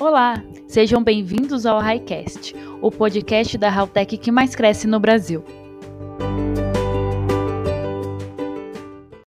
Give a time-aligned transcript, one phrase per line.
[0.00, 5.44] Olá, sejam bem-vindos ao Highcast, o podcast da Haltech que mais cresce no Brasil.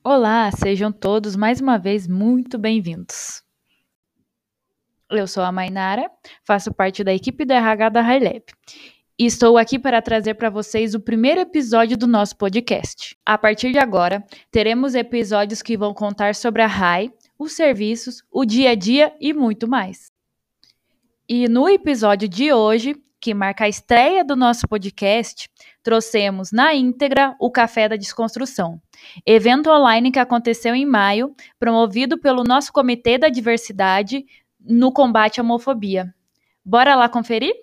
[0.05, 3.43] Olá, sejam todos mais uma vez muito bem-vindos.
[5.11, 6.09] Eu sou a Mainara,
[6.45, 8.45] faço parte da equipe da RH da HighLab
[9.19, 13.17] e estou aqui para trazer para vocês o primeiro episódio do nosso podcast.
[13.27, 18.45] A partir de agora, teremos episódios que vão contar sobre a RAI, os serviços, o
[18.45, 20.10] dia a dia e muito mais.
[21.33, 25.49] E no episódio de hoje, que marca a estreia do nosso podcast,
[25.81, 28.83] trouxemos na íntegra o Café da Desconstrução,
[29.25, 34.27] evento online que aconteceu em maio, promovido pelo nosso Comitê da Diversidade
[34.59, 36.13] no combate à homofobia.
[36.65, 37.55] Bora lá conferir?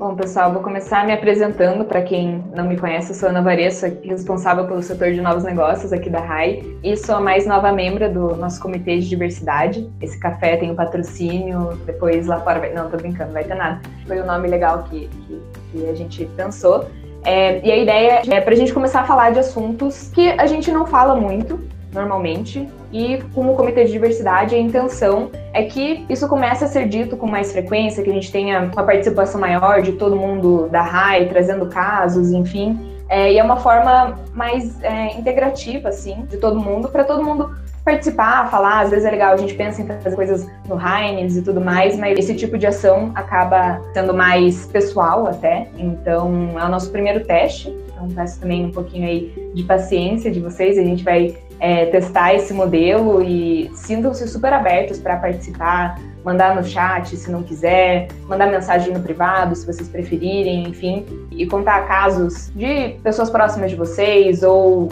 [0.00, 1.84] Bom, pessoal, vou começar me apresentando.
[1.84, 5.92] Para quem não me conhece, eu sou Ana Varessa, responsável pelo setor de novos negócios
[5.92, 9.86] aqui da RAI e sou a mais nova membro do nosso comitê de diversidade.
[10.00, 12.72] Esse café tem o um patrocínio, depois lá fora vai...
[12.72, 13.82] Não, tô brincando, vai ter nada.
[14.06, 16.86] Foi o um nome legal que, que, que a gente pensou.
[17.22, 20.46] É, e a ideia é para a gente começar a falar de assuntos que a
[20.46, 21.60] gente não fala muito,
[21.92, 27.16] normalmente, e como comitê de diversidade, a intenção é que isso comece a ser dito
[27.16, 31.26] com mais frequência, que a gente tenha uma participação maior de todo mundo da RAI,
[31.26, 32.78] trazendo casos, enfim.
[33.08, 37.50] É, e é uma forma mais é, integrativa, assim, de todo mundo, para todo mundo
[37.84, 38.82] participar, falar.
[38.82, 41.98] Às vezes é legal, a gente pensa em fazer coisas no Heinz e tudo mais,
[41.98, 45.68] mas esse tipo de ação acaba sendo mais pessoal até.
[45.76, 47.76] Então, é o nosso primeiro teste.
[47.88, 50.78] Então, peço também um pouquinho aí de paciência de vocês.
[50.78, 56.64] A gente vai é, testar esse modelo e sintam-se super abertos para participar, mandar no
[56.64, 62.50] chat se não quiser, mandar mensagem no privado se vocês preferirem, enfim, e contar casos
[62.54, 64.88] de pessoas próximas de vocês ou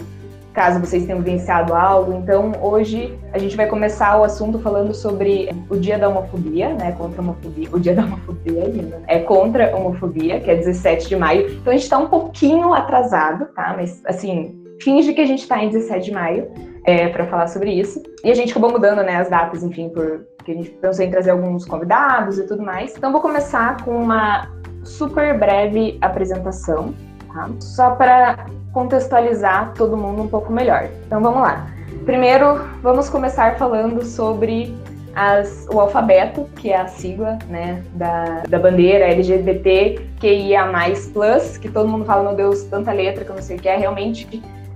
[0.58, 2.12] caso vocês tenham vivenciado algo.
[2.14, 6.90] Então, hoje a gente vai começar o assunto falando sobre o Dia da Homofobia, né?
[6.98, 7.68] Contra a homofobia.
[7.70, 9.02] O Dia da Homofobia lindo, né?
[9.06, 11.48] É contra a homofobia, que é 17 de maio.
[11.48, 13.72] Então, a gente está um pouquinho atrasado, tá?
[13.76, 16.48] Mas, assim, finge que a gente está em 17 de maio
[16.88, 18.02] é, para falar sobre isso.
[18.24, 21.30] E a gente acabou mudando né, as datas, enfim, porque a gente pensou em trazer
[21.30, 22.96] alguns convidados e tudo mais.
[22.96, 24.48] Então vou começar com uma
[24.82, 26.94] super breve apresentação,
[27.30, 27.50] tá?
[27.60, 30.88] Só para contextualizar todo mundo um pouco melhor.
[31.06, 31.66] Então vamos lá.
[32.06, 34.74] Primeiro, vamos começar falando sobre
[35.14, 40.72] as, o alfabeto, que é a sigla né, da, da bandeira LGBTQIA+,
[41.60, 43.76] que todo mundo fala, meu Deus, tanta letra que eu não sei o que é,
[43.76, 44.26] realmente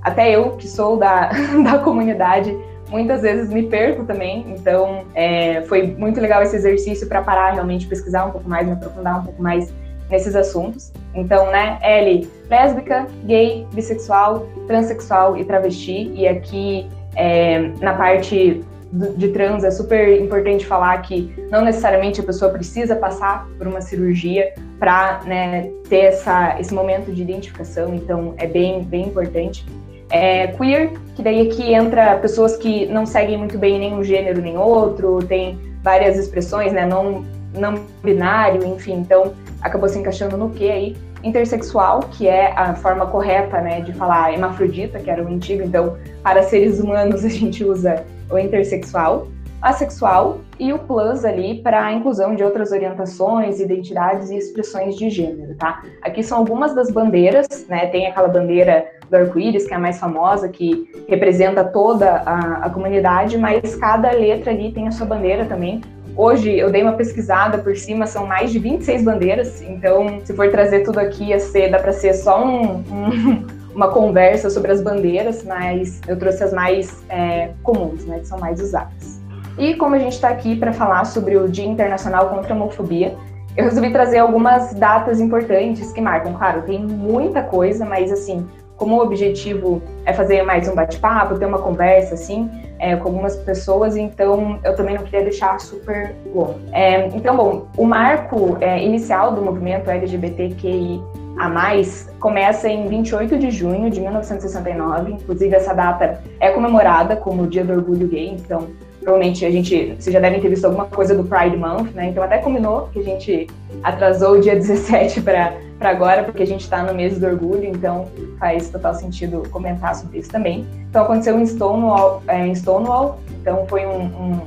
[0.03, 1.31] até eu, que sou da,
[1.65, 2.57] da comunidade,
[2.93, 4.45] muitas vezes me perco também.
[4.49, 8.75] Então, é, foi muito legal esse exercício para parar realmente, pesquisar um pouco mais, me
[8.75, 9.73] aprofundar um pouco mais
[10.11, 10.93] nesses assuntos.
[11.15, 16.13] Então, né, L, lésbica, gay, bissexual, transexual e travesti.
[16.15, 22.25] E aqui, é, na parte de trans, é super importante falar que não necessariamente a
[22.25, 27.95] pessoa precisa passar por uma cirurgia para né, ter essa, esse momento de identificação.
[27.95, 29.65] Então, é bem, bem importante
[30.13, 34.59] é, queer, que daí aqui entra pessoas que não seguem muito bem nenhum gênero nem
[34.59, 36.87] outro, tem várias expressões, né?
[36.87, 37.25] Não,
[37.55, 40.97] não binário, enfim, então acabou se encaixando no que aí?
[41.25, 45.97] Intersexual, que é a forma correta, né, de falar hemafrodita, que era o antigo, então
[46.23, 49.29] para seres humanos a gente usa o intersexual
[49.63, 55.09] assexual e o plus ali para a inclusão de outras orientações, identidades e expressões de
[55.09, 55.83] gênero, tá?
[56.03, 57.87] Aqui são algumas das bandeiras, né?
[57.87, 62.71] Tem aquela bandeira do arco-íris, que é a mais famosa, que representa toda a, a
[62.71, 65.81] comunidade, mas cada letra ali tem a sua bandeira também.
[66.17, 70.51] Hoje eu dei uma pesquisada por cima, são mais de 26 bandeiras, então se for
[70.51, 74.83] trazer tudo aqui, ia ser, dá para ser só um, um, uma conversa sobre as
[74.83, 79.12] bandeiras, mas eu trouxe as mais é, comuns, né, que são mais usadas.
[79.59, 83.15] E como a gente está aqui para falar sobre o Dia Internacional contra a Homofobia,
[83.57, 86.33] eu resolvi trazer algumas datas importantes que marcam.
[86.35, 91.47] Claro, tem muita coisa, mas assim, como o objetivo é fazer mais um bate-papo, ter
[91.47, 96.59] uma conversa assim é, com algumas pessoas, então eu também não queria deixar super longo.
[96.73, 101.01] É, então, bom, o marco é, inicial do movimento LGBTQI
[101.39, 105.13] a mais começa em 28 de junho de 1969.
[105.13, 108.69] Inclusive, essa data é comemorada como o Dia do Orgulho Gay, então
[109.03, 112.09] provavelmente a gente, vocês já devem ter visto alguma coisa do Pride Month, né?
[112.09, 113.47] Então até combinou que a gente
[113.83, 118.07] atrasou o dia 17 para agora, porque a gente está no mês do orgulho, então
[118.39, 120.67] faz total sentido comentar sobre isso também.
[120.89, 124.41] Então aconteceu em Stonewall, é, em Stonewall então foi um, um,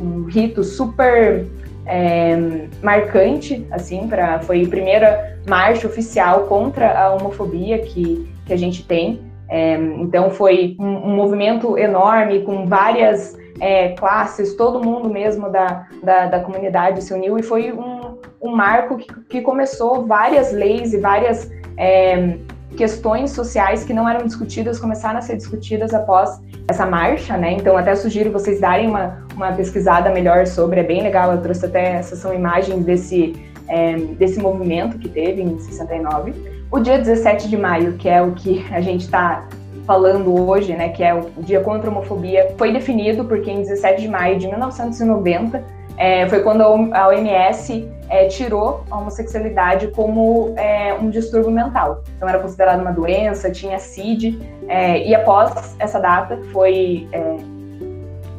[0.00, 1.46] um rito super
[1.86, 2.36] é,
[2.82, 8.84] marcante, assim, para foi a primeira marcha oficial contra a homofobia que, que a gente
[8.84, 9.20] tem.
[9.48, 15.86] É, então foi um, um, movimento enorme com várias é, classes, todo mundo mesmo da,
[16.02, 20.94] da, da, comunidade se uniu e foi um, um marco que, que começou várias leis
[20.94, 22.38] e várias é,
[22.76, 27.52] questões sociais que não eram discutidas começaram a ser discutidas após essa marcha, né?
[27.52, 31.66] Então até sugiro vocês darem uma, uma pesquisada melhor sobre, é bem legal, eu trouxe
[31.66, 33.34] até essas são imagens desse,
[33.68, 36.32] é, desse movimento que teve em 69.
[36.70, 39.46] O dia 17 de maio, que é o que a gente está
[39.86, 44.02] falando hoje, né, que é o Dia contra a Homofobia, foi definido porque em 17
[44.02, 45.62] de maio de 1990
[45.96, 52.02] é, foi quando a OMS é, tirou a homossexualidade como é, um distúrbio mental.
[52.16, 57.36] Então era considerado uma doença, tinha CID, é, e após essa data foi é,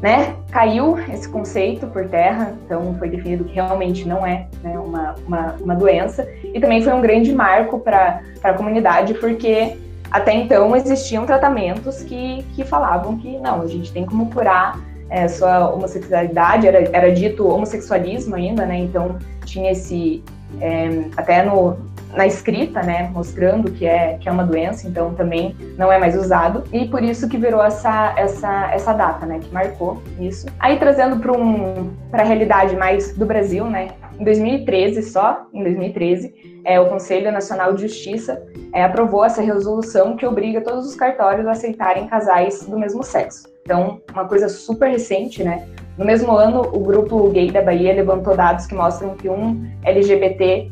[0.01, 5.15] né, caiu esse conceito por terra, então foi definido que realmente não é né, uma,
[5.27, 9.77] uma, uma, doença, e também foi um grande marco para a comunidade, porque
[10.11, 14.77] até então existiam tratamentos que, que falavam que não, a gente tem como curar
[15.09, 20.23] é, sua homossexualidade, era, era dito homossexualismo ainda, né, então tinha esse,
[20.59, 21.77] é, até no,
[22.13, 26.15] na escrita, né, mostrando que é, que é uma doença, então também não é mais
[26.15, 30.47] usado, e por isso que virou essa, essa, essa data, né, que marcou isso.
[30.59, 33.89] Aí trazendo para um, a realidade mais do Brasil, né,
[34.21, 38.39] em 2013 só, em 2013, é, o Conselho Nacional de Justiça
[38.71, 43.49] é, aprovou essa resolução que obriga todos os cartórios a aceitarem casais do mesmo sexo.
[43.63, 45.67] Então, uma coisa super recente, né?
[45.97, 50.71] No mesmo ano, o grupo gay da Bahia levantou dados que mostram que um LGBT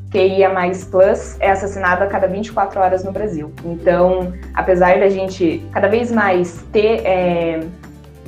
[0.91, 3.51] plus é assassinado a cada 24 horas no Brasil.
[3.65, 7.61] Então, apesar da gente cada vez mais ter é,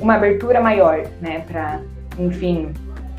[0.00, 1.80] uma abertura maior, né, para,
[2.18, 2.72] enfim,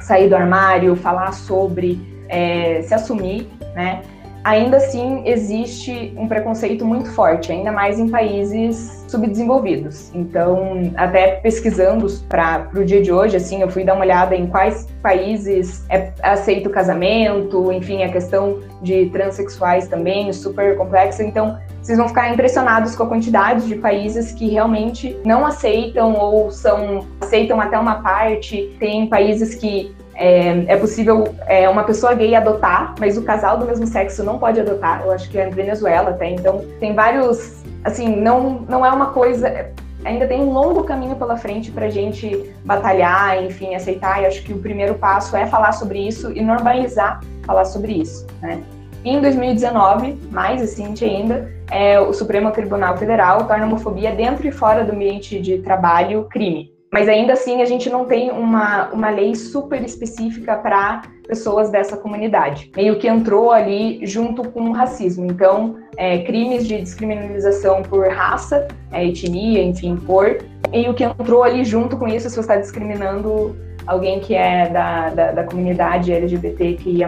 [0.03, 4.01] sair do armário, falar sobre, é, se assumir, né,
[4.43, 10.11] ainda assim existe um preconceito muito forte, ainda mais em países subdesenvolvidos.
[10.13, 14.47] Então, até pesquisando para o dia de hoje, assim, eu fui dar uma olhada em
[14.47, 21.23] quais países é aceito casamento, enfim, a questão de transexuais também, super complexa.
[21.23, 26.49] Então, vocês vão ficar impressionados com a quantidade de países que realmente não aceitam ou
[26.49, 28.73] são aceitam até uma parte.
[28.79, 33.65] Tem países que é, é, possível é, uma pessoa gay adotar, mas o casal do
[33.65, 35.01] mesmo sexo não pode adotar.
[35.03, 36.29] Eu acho que é na Venezuela até.
[36.29, 37.61] Então, tem vários.
[37.83, 39.67] Assim, não, não é uma coisa.
[40.05, 44.21] Ainda tem um longo caminho pela frente para a gente batalhar, enfim, aceitar.
[44.21, 48.25] E acho que o primeiro passo é falar sobre isso e normalizar falar sobre isso,
[48.41, 48.63] né?
[49.05, 54.51] Em 2019, mais recente ainda, é, o Supremo Tribunal Federal torna a homofobia dentro e
[54.51, 56.71] fora do ambiente de trabalho crime.
[56.89, 61.97] Mas ainda assim a gente não tem uma, uma lei super específica para pessoas dessa
[61.97, 62.71] comunidade.
[62.75, 65.25] Meio que entrou ali junto com o racismo.
[65.25, 70.37] Então, é, crimes de descriminalização por raça, é, etnia, enfim, por.
[70.71, 73.55] Meio que entrou ali junto com isso se você está discriminando
[73.85, 76.13] alguém que é da, da, da comunidade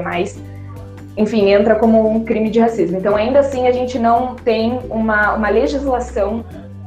[0.04, 0.38] mais
[1.18, 2.98] enfim, entra como um crime de racismo.
[2.98, 6.44] Então, ainda assim, a gente não tem uma, uma legislação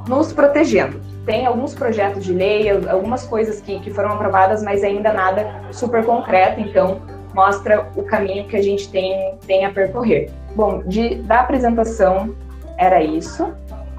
[0.07, 5.13] nos protegendo tem alguns projetos de lei, algumas coisas que, que foram aprovadas, mas ainda
[5.13, 7.03] nada super concreto, então
[7.35, 10.31] mostra o caminho que a gente tem, tem a percorrer.
[10.57, 12.35] Bom, de, da apresentação
[12.79, 13.53] era isso.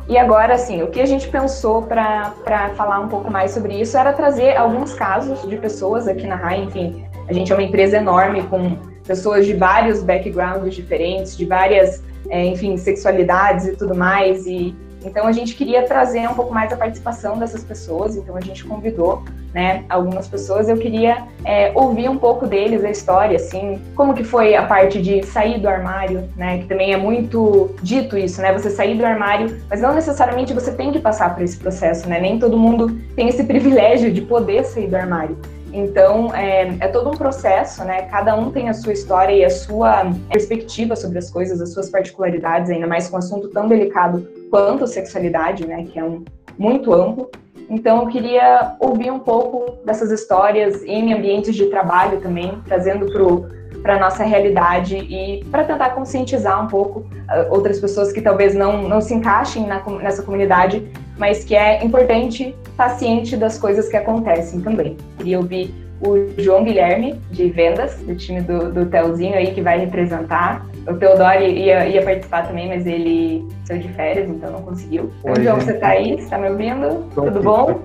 [0.08, 2.34] E agora, assim, o que a gente pensou para
[2.76, 6.64] falar um pouco mais sobre isso era trazer alguns casos de pessoas aqui na RAI,
[6.64, 8.76] enfim, a gente é uma empresa enorme com
[9.10, 15.26] pessoas de vários backgrounds diferentes, de várias, é, enfim, sexualidades e tudo mais, e então
[15.26, 19.24] a gente queria trazer um pouco mais a participação dessas pessoas, então a gente convidou
[19.54, 20.68] né, algumas pessoas.
[20.68, 25.02] Eu queria é, ouvir um pouco deles, a história, assim, como que foi a parte
[25.02, 29.06] de sair do armário, né, que também é muito dito isso, né, você sair do
[29.06, 33.00] armário, mas não necessariamente você tem que passar por esse processo, né, nem todo mundo
[33.16, 35.38] tem esse privilégio de poder sair do armário.
[35.72, 38.04] Então, é, é, todo um processo, né?
[38.04, 41.90] Cada um tem a sua história e a sua perspectiva sobre as coisas, as suas
[41.90, 45.84] particularidades, ainda mais com um assunto tão delicado quanto sexualidade, né?
[45.84, 46.24] Que é um
[46.58, 47.30] muito amplo.
[47.70, 53.22] Então, eu queria ouvir um pouco dessas histórias em ambientes de trabalho também, trazendo para
[53.86, 58.88] a nossa realidade e para tentar conscientizar um pouco uh, outras pessoas que talvez não,
[58.88, 63.98] não se encaixem na, nessa comunidade, mas que é importante estar ciente das coisas que
[63.98, 64.98] acontecem também.
[65.18, 69.80] Queria ouvir o João Guilherme, de vendas, do time do, do Telzinho aí, que vai
[69.80, 70.66] representar.
[70.88, 75.12] O Teodoro ia, ia participar também, mas ele saiu de férias, então não conseguiu.
[75.24, 75.66] Oi, João, gente.
[75.66, 76.16] você está aí?
[76.16, 77.06] Você está me ouvindo?
[77.14, 77.80] Tô Tudo aqui, bom?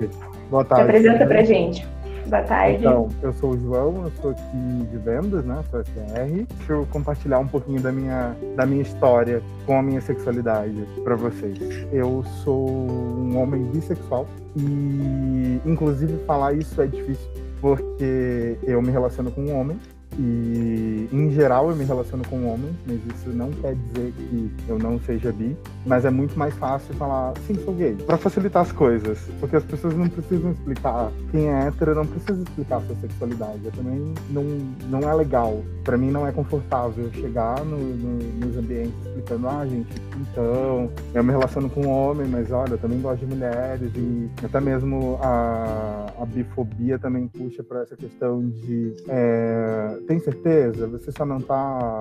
[0.50, 0.84] Boa tarde.
[0.84, 1.93] Se apresenta pra gente.
[2.34, 2.78] Boa tarde.
[2.78, 5.62] Então, eu sou o João, eu sou aqui de vendas, né?
[5.70, 6.46] Sou SR.
[6.56, 11.14] Deixa eu compartilhar um pouquinho da minha, da minha história com a minha sexualidade para
[11.14, 11.56] vocês.
[11.92, 14.26] Eu sou um homem bissexual
[14.56, 19.78] e, inclusive, falar isso é difícil porque eu me relaciono com um homem
[20.18, 24.78] e, em geral, eu me relaciono com homens, mas isso não quer dizer que eu
[24.78, 25.56] não seja bi.
[25.86, 27.94] Mas é muito mais fácil falar, sim, sou gay.
[27.94, 29.18] Para facilitar as coisas.
[29.40, 31.10] Porque as pessoas não precisam explicar.
[31.30, 33.60] Quem é hétero não precisa explicar a sua sexualidade.
[33.64, 34.44] Eu também não,
[34.88, 35.62] não é legal.
[35.82, 41.24] Para mim, não é confortável chegar no, no, nos ambientes explicando, ah, gente, então, eu
[41.24, 43.90] me relaciono com homem, mas olha, eu também gosto de mulheres.
[43.94, 48.94] E até mesmo a, a bifobia também puxa para essa questão de.
[49.08, 50.86] É, tem certeza?
[50.86, 52.00] Você só não tá,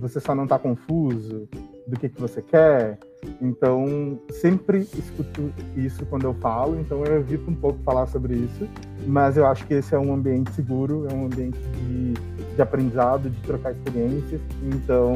[0.00, 1.48] você só não tá confuso
[1.86, 2.98] do que que você quer?
[3.40, 8.68] Então, sempre escuto isso quando eu falo, então eu evito um pouco falar sobre isso,
[9.06, 12.14] mas eu acho que esse é um ambiente seguro, é um ambiente de,
[12.54, 15.14] de aprendizado, de trocar experiências, então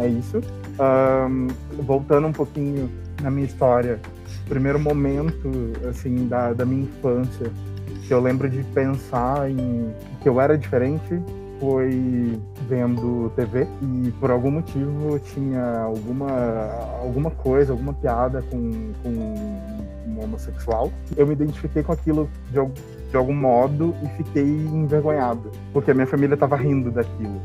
[0.00, 0.40] é isso.
[0.80, 1.48] Um,
[1.82, 2.90] voltando um pouquinho
[3.22, 4.00] na minha história,
[4.48, 5.50] primeiro momento,
[5.88, 7.50] assim, da, da minha infância,
[8.06, 9.92] que eu lembro de pensar em
[10.22, 11.20] que eu era diferente,
[11.64, 16.30] foi vendo TV e por algum motivo tinha alguma,
[17.00, 20.92] alguma coisa, alguma piada com, com um homossexual.
[21.16, 22.60] Eu me identifiquei com aquilo de,
[23.10, 27.40] de algum modo e fiquei envergonhado, porque a minha família estava rindo daquilo.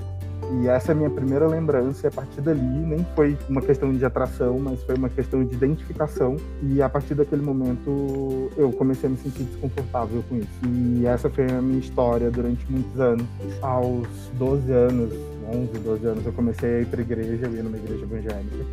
[0.52, 2.06] E essa é a minha primeira lembrança.
[2.06, 5.54] E a partir dali, nem foi uma questão de atração, mas foi uma questão de
[5.54, 6.38] identificação.
[6.64, 10.50] E a partir daquele momento, eu comecei a me sentir desconfortável com isso.
[10.66, 13.26] E essa foi a minha história durante muitos anos.
[13.62, 15.14] Aos 12 anos,
[15.48, 18.66] 11, 12 anos, eu comecei a ir para igreja, eu ia numa igreja evangélica.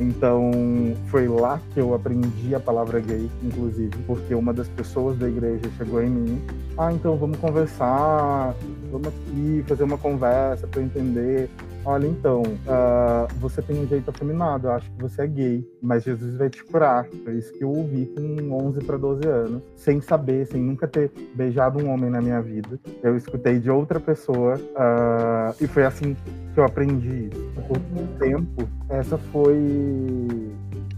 [0.00, 0.50] Então,
[1.08, 5.70] foi lá que eu aprendi a palavra gay, inclusive, porque uma das pessoas da igreja
[5.76, 6.42] chegou em mim.
[6.76, 8.54] Ah, então vamos conversar,
[8.92, 11.48] vamos aqui fazer uma conversa para entender.
[11.84, 16.04] Olha, então, uh, você tem um jeito afeminado, eu acho que você é gay, mas
[16.04, 17.06] Jesus vai te curar.
[17.24, 21.10] Foi isso que eu ouvi com 11 para 12 anos, sem saber, sem nunca ter
[21.34, 22.78] beijado um homem na minha vida.
[23.02, 26.14] Eu escutei de outra pessoa uh, e foi assim
[26.54, 27.30] que eu aprendi.
[27.66, 30.51] Por muito tempo, essa foi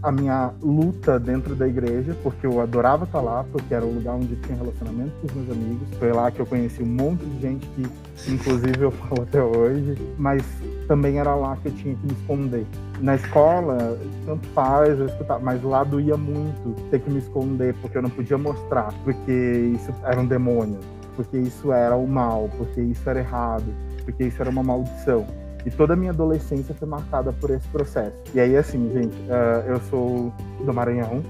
[0.05, 4.13] a minha luta dentro da igreja, porque eu adorava estar lá, porque era o lugar
[4.13, 5.87] onde tinha relacionamento com os meus amigos.
[5.97, 9.97] Foi lá que eu conheci um monte de gente que, inclusive, eu falo até hoje.
[10.17, 10.43] Mas
[10.87, 12.67] também era lá que eu tinha que me esconder.
[13.01, 13.97] Na escola,
[14.27, 18.09] tanto faz, eu escutava, mas lá doía muito ter que me esconder, porque eu não
[18.09, 19.31] podia mostrar, porque
[19.75, 20.79] isso era um demônio,
[21.15, 23.65] porque isso era o mal, porque isso era errado,
[24.05, 25.25] porque isso era uma maldição.
[25.65, 28.15] E toda a minha adolescência foi marcada por esse processo.
[28.33, 30.31] E aí, assim, gente, uh, eu sou
[30.63, 31.23] do Maranhão.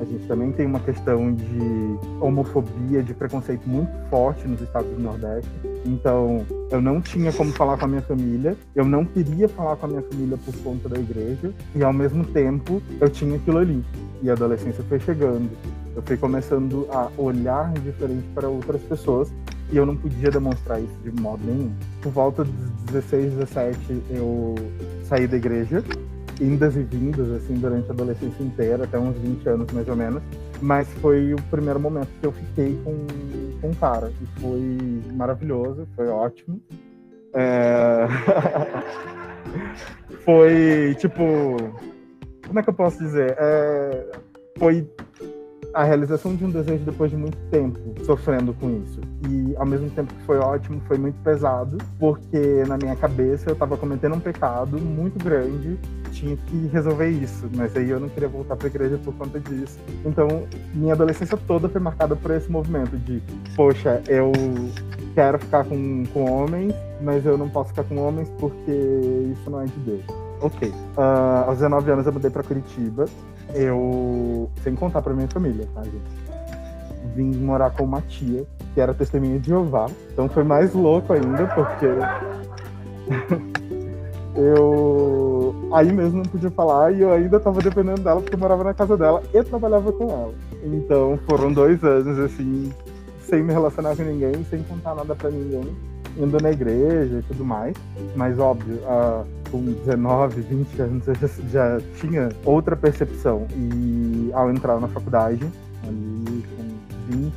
[0.00, 5.00] A gente também tem uma questão de homofobia, de preconceito muito forte nos estados do
[5.00, 5.50] Nordeste.
[5.84, 9.86] Então, eu não tinha como falar com a minha família, eu não queria falar com
[9.86, 13.84] a minha família por conta da igreja, e ao mesmo tempo eu tinha aquilo ali.
[14.22, 15.50] E a adolescência foi chegando.
[15.96, 19.32] Eu fui começando a olhar diferente para outras pessoas
[19.70, 21.72] e eu não podia demonstrar isso de modo nenhum.
[22.00, 24.54] Por volta dos 16, 17, eu
[25.04, 25.84] saí da igreja,
[26.40, 30.22] indas e vindas, assim, durante a adolescência inteira, até uns 20 anos mais ou menos.
[30.60, 33.06] Mas foi o primeiro momento que eu fiquei com,
[33.60, 34.10] com um cara.
[34.20, 36.60] E foi maravilhoso, foi ótimo.
[37.34, 38.06] É...
[40.24, 41.56] foi, tipo.
[42.46, 43.36] Como é que eu posso dizer?
[43.38, 44.06] É...
[44.58, 44.88] Foi
[45.74, 49.00] a realização de um desejo depois de muito tempo sofrendo com isso.
[49.28, 53.52] E ao mesmo tempo que foi ótimo, foi muito pesado, porque na minha cabeça eu
[53.52, 55.78] estava cometendo um pecado muito grande,
[56.10, 59.38] tinha que resolver isso, mas aí eu não queria voltar para a igreja por conta
[59.38, 59.78] disso.
[60.04, 60.44] Então,
[60.74, 63.22] minha adolescência toda foi marcada por esse movimento de,
[63.54, 64.32] poxa, eu
[65.18, 68.70] quero ficar com, com homens, mas eu não posso ficar com homens porque
[69.32, 70.04] isso não é de Deus.
[70.40, 70.68] Ok.
[70.68, 73.06] Uh, aos 19 anos eu mudei para Curitiba
[73.52, 76.04] eu, sem contar pra minha família, tá, gente?
[77.16, 79.86] Vim morar com uma tia, que era testemunha de Jeová.
[80.12, 81.86] Então foi mais louco ainda, porque.
[84.38, 88.62] eu aí mesmo não podia falar e eu ainda tava dependendo dela porque eu morava
[88.62, 90.34] na casa dela e trabalhava com ela.
[90.62, 92.70] Então foram dois anos assim,
[93.28, 95.76] sem me relacionar com ninguém, sem contar nada para ninguém,
[96.16, 97.76] indo na igreja e tudo mais.
[98.16, 98.80] Mas óbvio,
[99.50, 103.46] com 19, 20 anos eu já, já, tinha outra percepção.
[103.54, 105.46] E ao entrar na faculdade,
[105.84, 107.32] ali com 20,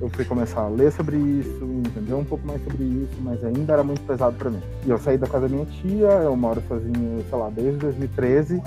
[0.00, 3.72] eu fui começar a ler sobre isso, entender um pouco mais sobre isso, mas ainda
[3.72, 4.60] era muito pesado para mim.
[4.84, 8.56] E eu saí da casa da minha tia, eu moro sozinho, sei lá, desde 2013.
[8.56, 8.62] Uh,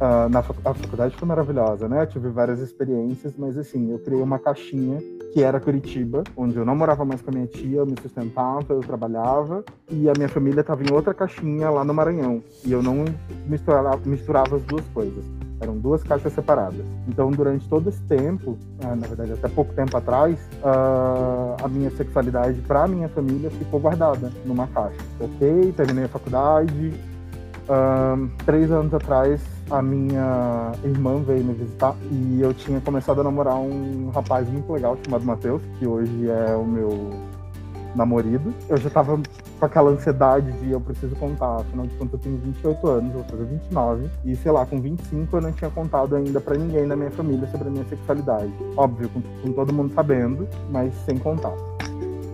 [0.00, 2.02] ah, na fac a faculdade foi maravilhosa, né?
[2.02, 6.64] Eu tive várias experiências, mas assim, eu criei uma caixinha que era Curitiba, onde eu
[6.64, 10.28] não morava mais com a minha tia, eu me sustentava, eu trabalhava, e a minha
[10.28, 12.42] família estava em outra caixinha lá no Maranhão.
[12.64, 13.04] E eu não
[13.46, 15.24] misturava, misturava as duas coisas.
[15.60, 16.86] Eram duas caixas separadas.
[17.08, 21.90] Então, durante todo esse tempo, ah, na verdade, até pouco tempo atrás, ah, a minha
[21.90, 24.98] sexualidade para a minha família ficou guardada numa caixa.
[25.20, 26.94] Ok, terminei a faculdade.
[27.68, 33.24] Uh, três anos atrás, a minha irmã veio me visitar e eu tinha começado a
[33.24, 37.10] namorar um rapaz muito legal chamado Matheus, que hoje é o meu
[37.94, 38.54] namorado.
[38.68, 39.20] Eu já tava
[39.58, 43.24] com aquela ansiedade de eu preciso contar, afinal de contas eu tenho 28 anos, vou
[43.24, 46.96] fazer 29, e sei lá, com 25 eu não tinha contado ainda para ninguém da
[46.96, 48.52] minha família sobre a minha sexualidade.
[48.76, 51.52] Óbvio, com, com todo mundo sabendo, mas sem contar.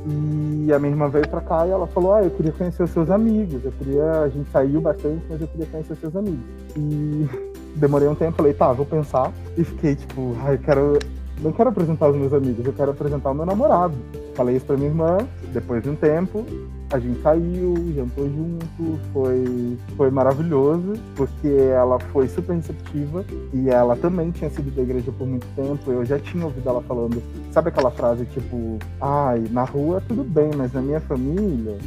[0.06, 2.90] E a minha irmã veio pra cá e ela falou: Ah, eu queria conhecer os
[2.90, 3.64] seus amigos.
[3.64, 4.20] Eu queria.
[4.22, 6.44] A gente saiu bastante, mas eu queria conhecer os seus amigos.
[6.76, 7.28] E
[7.76, 9.32] demorei um tempo, falei: Tá, vou pensar.
[9.56, 10.98] E fiquei tipo: Ai, eu quero.
[11.40, 13.94] Não quero apresentar os meus amigos, eu quero apresentar o meu namorado.
[14.34, 15.18] Falei isso pra minha irmã,
[15.52, 16.44] depois de um tempo,
[16.90, 23.96] a gente saiu, jantou junto, foi, foi maravilhoso, porque ela foi super receptiva e ela
[23.96, 25.90] também tinha sido da igreja por muito tempo.
[25.90, 30.50] Eu já tinha ouvido ela falando, sabe aquela frase tipo, ai, na rua tudo bem,
[30.56, 31.78] mas na minha família.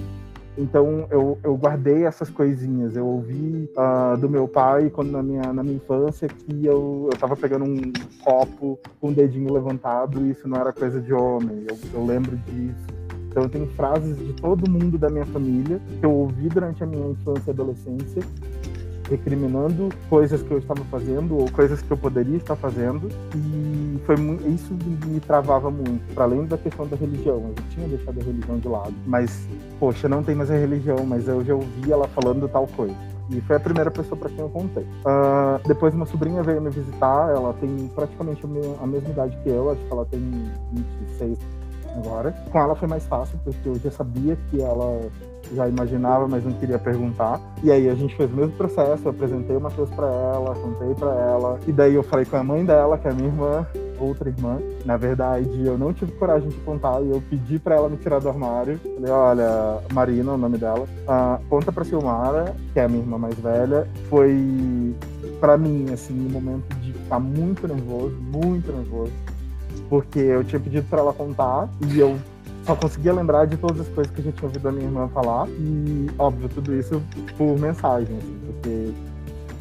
[0.57, 2.95] Então eu, eu guardei essas coisinhas.
[2.95, 7.17] Eu ouvi uh, do meu pai quando na minha, na minha infância que eu, eu
[7.17, 11.65] tava pegando um copo com o dedinho levantado e isso não era coisa de homem.
[11.69, 13.06] Eu, eu lembro disso
[13.37, 17.11] então tenho frases de todo mundo da minha família que eu ouvi durante a minha
[17.11, 18.23] infância e adolescência,
[19.07, 23.07] recriminando coisas que eu estava fazendo ou coisas que eu poderia estar fazendo.
[23.35, 24.15] E foi
[24.51, 24.73] isso
[25.05, 27.53] me travava muito, para além da questão da religião.
[27.55, 29.47] Eu tinha deixado a religião de lado, mas
[29.79, 32.95] poxa, não tem mais a religião, mas eu já ouvi ela falando tal coisa.
[33.29, 34.83] E foi a primeira pessoa para quem eu contei.
[34.83, 38.43] Uh, depois uma sobrinha veio me visitar, ela tem praticamente
[38.81, 40.19] a mesma idade que eu, acho que ela tem
[40.71, 41.56] 26
[41.97, 42.31] agora.
[42.51, 45.09] Com ela foi mais fácil, porque eu já sabia que ela
[45.53, 47.39] já imaginava, mas não queria perguntar.
[47.63, 50.93] E aí a gente fez o mesmo processo, eu apresentei o Matheus para ela, contei
[50.95, 53.65] para ela, e daí eu falei com a mãe dela, que é a minha irmã,
[53.99, 54.59] outra irmã.
[54.85, 58.19] Na verdade, eu não tive coragem de contar e eu pedi para ela me tirar
[58.19, 58.79] do armário.
[58.95, 63.17] Falei, olha, Marina, o nome dela, uh, conta pra Silmara, que é a minha irmã
[63.17, 63.87] mais velha.
[64.09, 64.93] Foi
[65.39, 69.11] para mim, assim, um momento de ficar muito nervoso, muito nervoso
[69.89, 72.17] porque eu tinha pedido para ela contar e eu
[72.67, 75.07] só conseguia lembrar de todas as coisas que a gente tinha ouvido a minha irmã
[75.07, 75.47] falar.
[75.47, 77.01] E, óbvio, tudo isso
[77.37, 78.91] por mensagem, assim, porque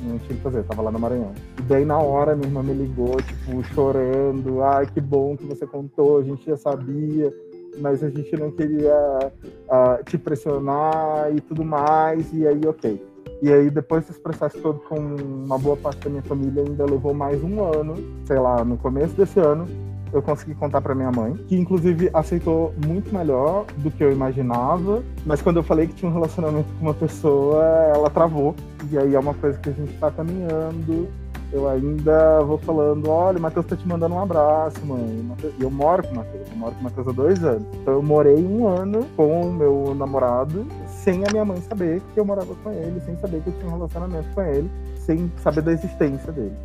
[0.02, 1.32] não tinha que fazer, tava lá no Maranhão.
[1.58, 4.60] E daí, na hora, minha irmã me ligou, tipo, chorando.
[4.62, 7.32] Ai, que bom que você contou, a gente já sabia,
[7.78, 9.32] mas a gente não queria
[9.68, 12.32] uh, te pressionar e tudo mais.
[12.32, 13.00] E aí, ok.
[13.40, 17.14] E aí, depois desse processo todo com uma boa parte da minha família, ainda levou
[17.14, 19.68] mais um ano, sei lá, no começo desse ano,
[20.16, 25.02] eu consegui contar para minha mãe, que inclusive aceitou muito melhor do que eu imaginava,
[25.24, 27.62] mas quando eu falei que tinha um relacionamento com uma pessoa,
[27.94, 28.54] ela travou.
[28.90, 31.08] E aí é uma coisa que a gente está caminhando.
[31.52, 35.30] Eu ainda vou falando, olha, o Matheus tá te mandando um abraço, mãe.
[35.58, 37.66] E eu moro com o Matheus, eu moro com o Matheus há dois anos.
[37.74, 42.20] Então eu morei um ano com o meu namorado, sem a minha mãe saber que
[42.20, 45.62] eu morava com ele, sem saber que eu tinha um relacionamento com ele, sem saber
[45.62, 46.56] da existência dele.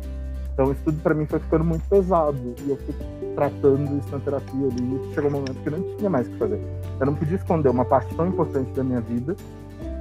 [0.52, 2.54] Então isso tudo para mim foi ficando muito pesado.
[2.64, 2.94] E eu fui
[3.34, 5.10] tratando isso na terapia ali.
[5.10, 6.60] E chegou um momento que eu não tinha mais o que fazer.
[7.00, 9.34] Eu não podia esconder uma parte tão importante da minha vida,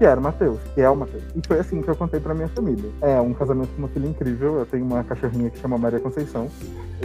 [0.01, 1.23] que era o Matheus, que é o Matheus.
[1.35, 2.89] E foi assim que eu contei pra minha família.
[3.01, 4.57] É um casamento com uma filha incrível.
[4.57, 6.47] Eu tenho uma cachorrinha que chama Maria Conceição.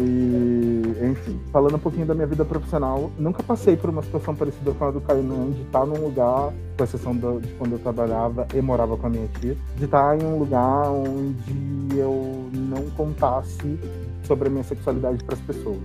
[0.01, 4.73] E, enfim, falando um pouquinho da minha vida profissional, nunca passei por uma situação parecida
[4.73, 8.63] com a do Kainan, de estar num lugar, com exceção de quando eu trabalhava e
[8.63, 13.79] morava com a minha tia, de estar em um lugar onde eu não contasse
[14.23, 15.83] sobre a minha sexualidade para as pessoas.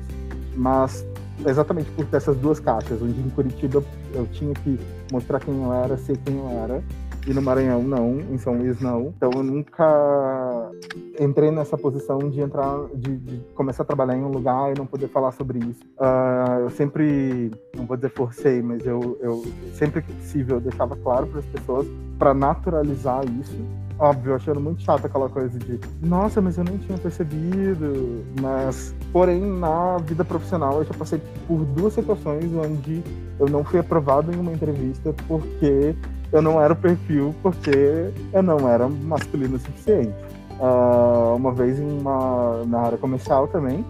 [0.55, 1.05] Mas
[1.45, 4.79] exatamente por essas duas caixas, onde em Curitiba eu tinha que
[5.11, 6.83] mostrar quem eu era, ser quem eu era,
[7.27, 9.13] e no Maranhão não, em São Luís não.
[9.15, 10.71] Então eu nunca
[11.19, 14.85] entrei nessa posição de entrar, de, de começar a trabalhar em um lugar e não
[14.85, 15.83] poder falar sobre isso.
[15.99, 20.95] Uh, eu sempre, não vou dizer forcei, mas eu, eu sempre que possível eu deixava
[20.95, 23.57] claro para as pessoas para naturalizar isso
[24.01, 28.23] óbvio, achando muito chato aquela coisa de nossa, mas eu não tinha percebido.
[28.41, 33.03] Mas, porém, na vida profissional eu já passei por duas situações onde
[33.39, 35.95] eu não fui aprovado em uma entrevista porque
[36.31, 40.13] eu não era o perfil, porque eu não era masculino o suficiente.
[40.59, 43.85] Uh, uma vez em uma, na área comercial também,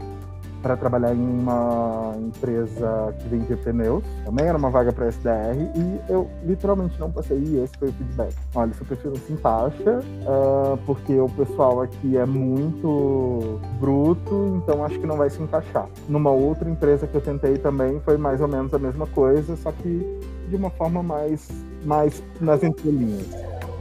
[0.61, 4.03] para trabalhar em uma empresa que vende pneus.
[4.25, 7.93] Também era uma vaga para SDR e eu literalmente não passei e esse foi o
[7.93, 8.35] feedback.
[8.55, 14.83] Olha, seu perfil não se encaixa uh, porque o pessoal aqui é muito bruto então
[14.83, 15.87] acho que não vai se encaixar.
[16.07, 19.71] Numa outra empresa que eu tentei também foi mais ou menos a mesma coisa, só
[19.71, 21.47] que de uma forma mais,
[21.85, 23.27] mais nas entrelinhas,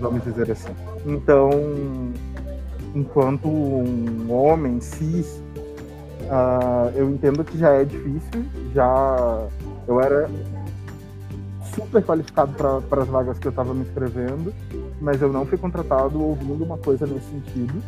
[0.00, 0.72] vamos dizer assim.
[1.04, 1.50] Então,
[2.94, 5.42] enquanto um homem cis,
[6.30, 9.48] uh, eu entendo que já é difícil, já
[9.86, 10.30] eu era
[11.74, 14.52] super qualificado para as vagas que eu estava me inscrevendo,
[15.00, 17.82] mas eu não fui contratado ouvindo uma coisa nesse sentido.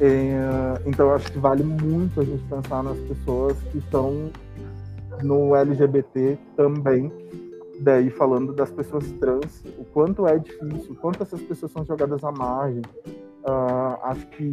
[0.00, 4.30] É, então eu acho que vale muito a gente pensar nas pessoas que estão
[5.22, 7.12] no LGBT também.
[7.80, 12.22] Daí falando das pessoas trans, o quanto é difícil, o quanto essas pessoas são jogadas
[12.24, 12.82] à margem.
[13.42, 14.52] Uh, acho que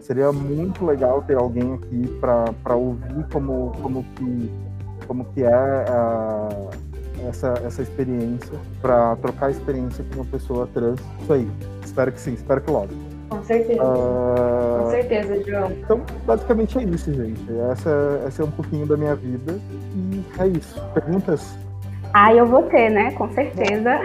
[0.00, 4.50] seria muito legal ter alguém aqui para ouvir como, como que
[5.06, 6.70] como que é uh,
[7.28, 11.00] essa, essa experiência, para trocar experiência com uma pessoa trans.
[11.20, 11.50] Isso aí.
[11.84, 12.88] Espero que sim, espero que logo.
[13.28, 13.82] Com certeza.
[13.82, 15.72] Uh, com certeza, João.
[15.72, 17.42] Então, basicamente é isso, gente.
[17.70, 19.54] Essa, essa é um pouquinho da minha vida.
[19.94, 20.80] E é isso.
[20.94, 21.56] Perguntas?
[22.14, 23.10] Ah, eu vou ter, né?
[23.12, 23.98] Com certeza.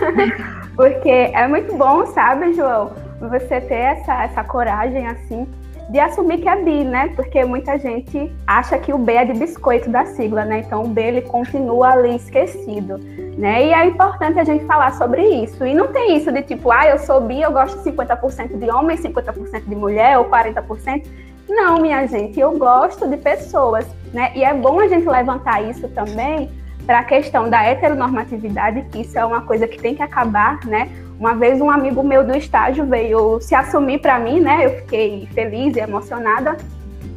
[0.74, 2.90] Porque é muito bom, sabe, João?
[3.28, 5.46] Você ter essa, essa coragem assim
[5.90, 7.08] de assumir que é bi, né?
[7.14, 10.60] Porque muita gente acha que o B é de biscoito da sigla, né?
[10.60, 12.98] Então o B ele continua ali esquecido,
[13.36, 13.66] né?
[13.66, 15.66] E é importante a gente falar sobre isso.
[15.66, 18.96] E não tem isso de tipo, ah, eu sou bi, eu gosto 50% de homem,
[18.96, 21.04] 50% de mulher ou 40%.
[21.48, 24.32] Não, minha gente, eu gosto de pessoas, né?
[24.34, 26.50] E é bom a gente levantar isso também
[26.86, 30.88] para a questão da heteronormatividade, que isso é uma coisa que tem que acabar, né?
[31.22, 34.66] Uma vez um amigo meu do estágio veio se assumir para mim, né?
[34.66, 36.56] Eu fiquei feliz e emocionada.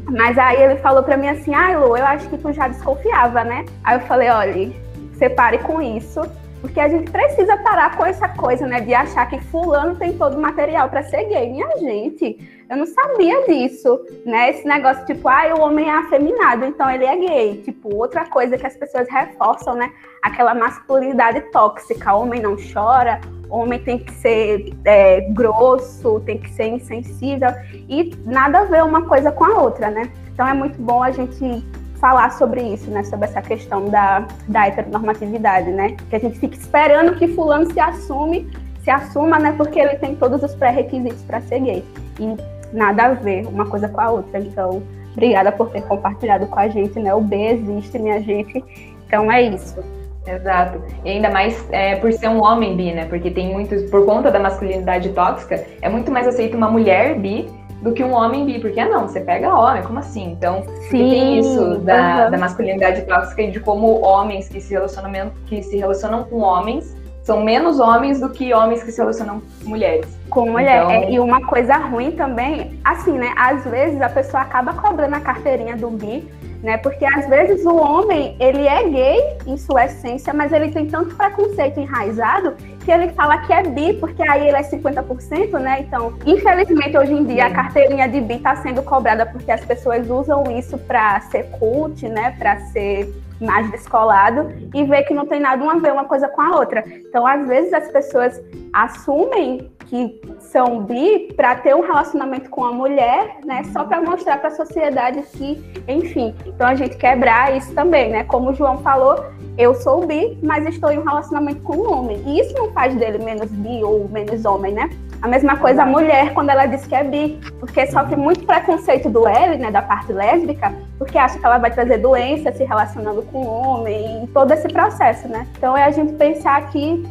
[0.07, 3.43] Mas aí ele falou para mim assim: "Ah, Lu, eu acho que tu já desconfiava,
[3.43, 4.71] né?" Aí eu falei: "Olha,
[5.13, 6.21] separe com isso,
[6.65, 10.35] porque a gente precisa parar com essa coisa, né, de achar que fulano tem todo
[10.35, 11.51] o material para ser gay.
[11.51, 14.49] Minha gente, eu não sabia disso, né?
[14.49, 17.61] Esse negócio tipo, ah, o homem é afeminado, então ele é gay.
[17.61, 19.91] Tipo, outra coisa que as pessoas reforçam, né?
[20.23, 22.15] Aquela masculinidade tóxica.
[22.15, 27.49] Homem não chora, homem tem que ser é, grosso, tem que ser insensível.
[27.87, 30.11] E nada a ver uma coisa com a outra, né?
[30.33, 31.63] Então é muito bom a gente
[31.95, 33.03] falar sobre isso, né?
[33.03, 35.95] Sobre essa questão da, da heteronormatividade, né?
[36.09, 38.49] Que a gente fica esperando que fulano se assume,
[38.83, 39.53] se assuma, né?
[39.57, 41.83] Porque ele tem todos os pré-requisitos para ser gay.
[42.19, 42.35] E
[42.75, 44.39] nada a ver uma coisa com a outra.
[44.39, 44.81] Então,
[45.13, 47.13] obrigada por ter compartilhado com a gente, né?
[47.13, 48.63] O B existe, minha gente.
[49.07, 49.83] Então é isso.
[50.27, 50.81] Exato.
[51.03, 53.05] E ainda mais é, por ser um homem bi, né?
[53.05, 57.47] Porque tem muitos, por conta da masculinidade tóxica, é muito mais aceito uma mulher bi
[57.85, 60.31] do que um homem bi, porque ah, não, você pega homem, como assim?
[60.31, 62.31] Então, tem isso da, uhum.
[62.31, 66.97] da masculinidade tóxica e de como homens que se, relacionam, que se relacionam com homens
[67.21, 70.07] são menos homens do que homens que se relacionam com mulheres.
[70.31, 70.83] Com mulher.
[70.83, 70.91] Então...
[70.91, 73.31] É, e uma coisa ruim também, assim, né?
[73.37, 76.27] Às vezes a pessoa acaba cobrando a carteirinha do bi
[76.65, 76.77] né?
[76.77, 81.15] Porque às vezes o homem, ele é gay em sua essência, mas ele tem tanto
[81.15, 85.79] preconceito enraizado que ele fala que é bi, porque aí ele é 50%, né?
[85.81, 90.07] Então, infelizmente, hoje em dia, a carteirinha de bi está sendo cobrada porque as pessoas
[90.07, 92.35] usam isso para ser cult, né?
[92.37, 96.41] Para ser mais descolado e ver que não tem nada a ver uma coisa com
[96.41, 96.83] a outra.
[96.87, 98.39] Então, às vezes, as pessoas
[98.71, 103.63] assumem que são bi para ter um relacionamento com a mulher, né?
[103.71, 106.35] Só para mostrar para a sociedade que, enfim.
[106.45, 108.23] Então, a gente quebrar isso também, né?
[108.23, 109.23] Como o João falou,
[109.57, 112.21] eu sou bi, mas estou em um relacionamento com um homem.
[112.25, 114.89] E isso não faz dele menos bi ou menos homem, né?
[115.21, 119.09] A mesma coisa a mulher quando ela diz que é bi, porque sofre muito preconceito
[119.09, 123.21] do L, né, da parte lésbica, porque acha que ela vai trazer doença se relacionando
[123.23, 125.47] com o homem e todo esse processo, né?
[125.57, 127.03] Então é a gente pensar que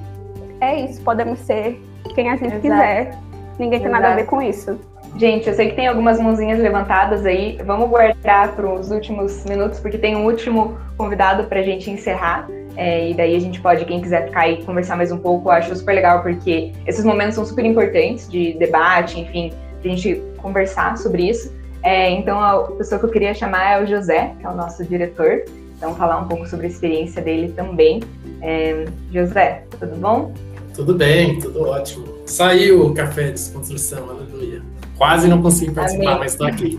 [0.61, 1.83] é isso, podemos ser
[2.15, 2.61] quem a gente Exato.
[2.61, 3.19] quiser.
[3.59, 4.03] Ninguém tem Exato.
[4.03, 4.79] nada a ver com isso.
[5.17, 7.57] Gente, eu sei que tem algumas mãozinhas levantadas aí.
[7.65, 12.49] Vamos guardar para os últimos minutos, porque tem um último convidado para a gente encerrar.
[12.77, 15.53] É, e daí a gente pode, quem quiser ficar aí conversar mais um pouco, eu
[15.53, 20.23] acho super legal, porque esses momentos são super importantes de debate, enfim, de a gente
[20.39, 21.55] conversar sobre isso.
[21.85, 24.85] É, então, a pessoa que eu queria chamar é o José, que é o nosso
[24.85, 25.45] diretor.
[25.77, 28.01] Então, falar um pouco sobre a experiência dele também.
[28.43, 30.33] É, José, tudo bom?
[30.75, 32.05] Tudo bem, tudo ótimo.
[32.27, 34.61] Saiu o café de desconstrução, aleluia.
[34.97, 36.19] Quase não consegui participar, Amém.
[36.19, 36.79] mas estou aqui.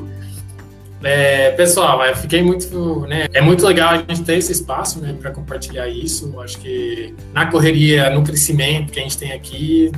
[1.03, 5.15] É, pessoal, eu fiquei muito, né, é muito legal a gente ter esse espaço, né,
[5.19, 6.37] para compartilhar isso.
[6.41, 9.91] Acho que na correria, no crescimento que a gente tem aqui,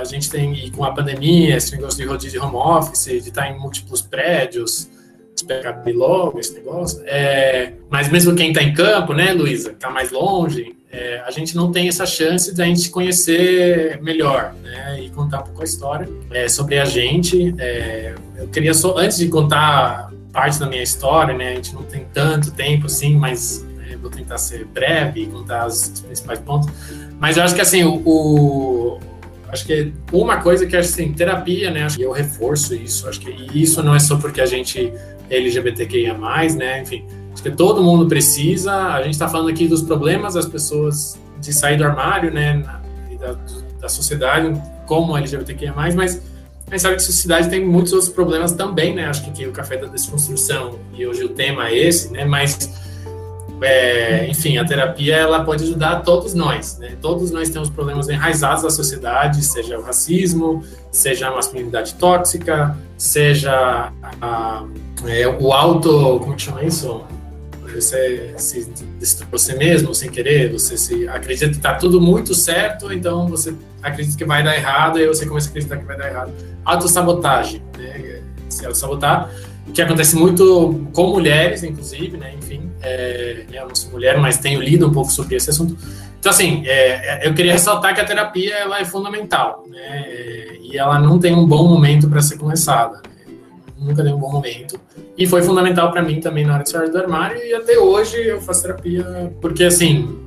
[0.00, 3.28] a gente tem e com a pandemia, esse negócio de rodízio de home office, de
[3.28, 4.88] estar em múltiplos prédios,
[5.36, 7.02] esperar logo esse negócio.
[7.04, 11.54] É, mas mesmo quem está em campo, né, Luísa, está mais longe, é, a gente
[11.54, 14.98] não tem essa chance de a gente conhecer melhor, né?
[15.02, 17.54] E contar um pouco a história é, sobre a gente.
[17.58, 21.52] É, eu queria só, antes de contar parte da minha história, né?
[21.52, 25.66] A gente não tem tanto tempo assim, mas é, vou tentar ser breve e contar
[25.66, 26.70] os, os, principais pontos.
[27.20, 28.98] Mas eu acho que assim, o, o
[29.50, 31.82] acho que uma coisa que assim, terapia, né?
[31.82, 33.06] Acho que eu reforço isso.
[33.06, 34.90] Acho que isso não é só porque a gente
[35.28, 36.14] é LGBTQIA+,
[36.56, 36.80] né?
[36.80, 38.74] Enfim, acho que todo mundo precisa.
[38.74, 42.54] A gente está falando aqui dos problemas das pessoas de sair do armário, né?
[42.54, 42.80] Na,
[43.18, 43.36] da,
[43.80, 46.22] da sociedade como LGBTQIA+, mas
[46.66, 49.06] a gente sabe que a sociedade tem muitos outros problemas também, né?
[49.06, 52.24] Acho que aqui o Café da Desconstrução, e hoje o tema é esse, né?
[52.24, 52.70] Mas
[53.62, 56.96] é, enfim, a terapia ela pode ajudar todos nós, né?
[57.00, 63.92] Todos nós temos problemas enraizados da sociedade, seja o racismo, seja a masculinidade tóxica, seja
[64.20, 64.64] a,
[65.06, 67.02] é, o auto, como que chama isso?
[67.80, 72.92] Você se destrói você mesmo sem querer, você se acredita que está tudo muito certo,
[72.92, 76.08] então você acredita que vai dar errado, e você começa a acreditar que vai dar
[76.08, 76.32] errado.
[76.64, 78.22] Autossabotagem, né?
[78.48, 79.30] Se autossabotar,
[79.76, 82.34] que acontece muito com mulheres, inclusive, né?
[82.38, 85.76] Enfim, é, eu não sou mulher, mas tenho lido um pouco sobre esse assunto.
[86.18, 90.56] Então, assim, é, é eu queria ressaltar que a terapia ela é fundamental, né?
[90.62, 92.96] E ela não tem um bom momento para ser começada.
[92.96, 93.15] Né?
[93.86, 94.80] Nunca tem um bom momento.
[95.16, 97.38] E foi fundamental para mim também na hora de sair do armário.
[97.42, 100.18] E até hoje eu faço terapia, porque, assim,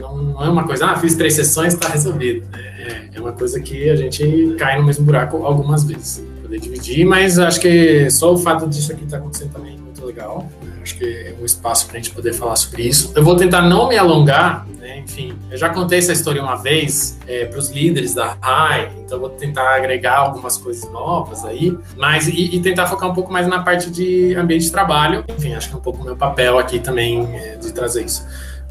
[0.00, 2.44] não, é uma coisa, ah, fiz três sessões, está resolvido.
[2.52, 7.06] É, é uma coisa que a gente cai no mesmo buraco algumas vezes poder dividir,
[7.06, 10.50] mas acho que só o fato disso aqui estar tá acontecendo também é muito legal.
[10.84, 13.10] Acho que é um espaço para a gente poder falar sobre isso.
[13.16, 14.98] Eu vou tentar não me alongar, né?
[14.98, 19.18] enfim, eu já contei essa história uma vez é, para os líderes da RAI, então
[19.18, 23.46] vou tentar agregar algumas coisas novas aí, mas e, e, tentar focar um pouco mais
[23.46, 25.24] na parte de ambiente de trabalho.
[25.26, 28.22] Enfim, acho que é um pouco o meu papel aqui também é, de trazer isso.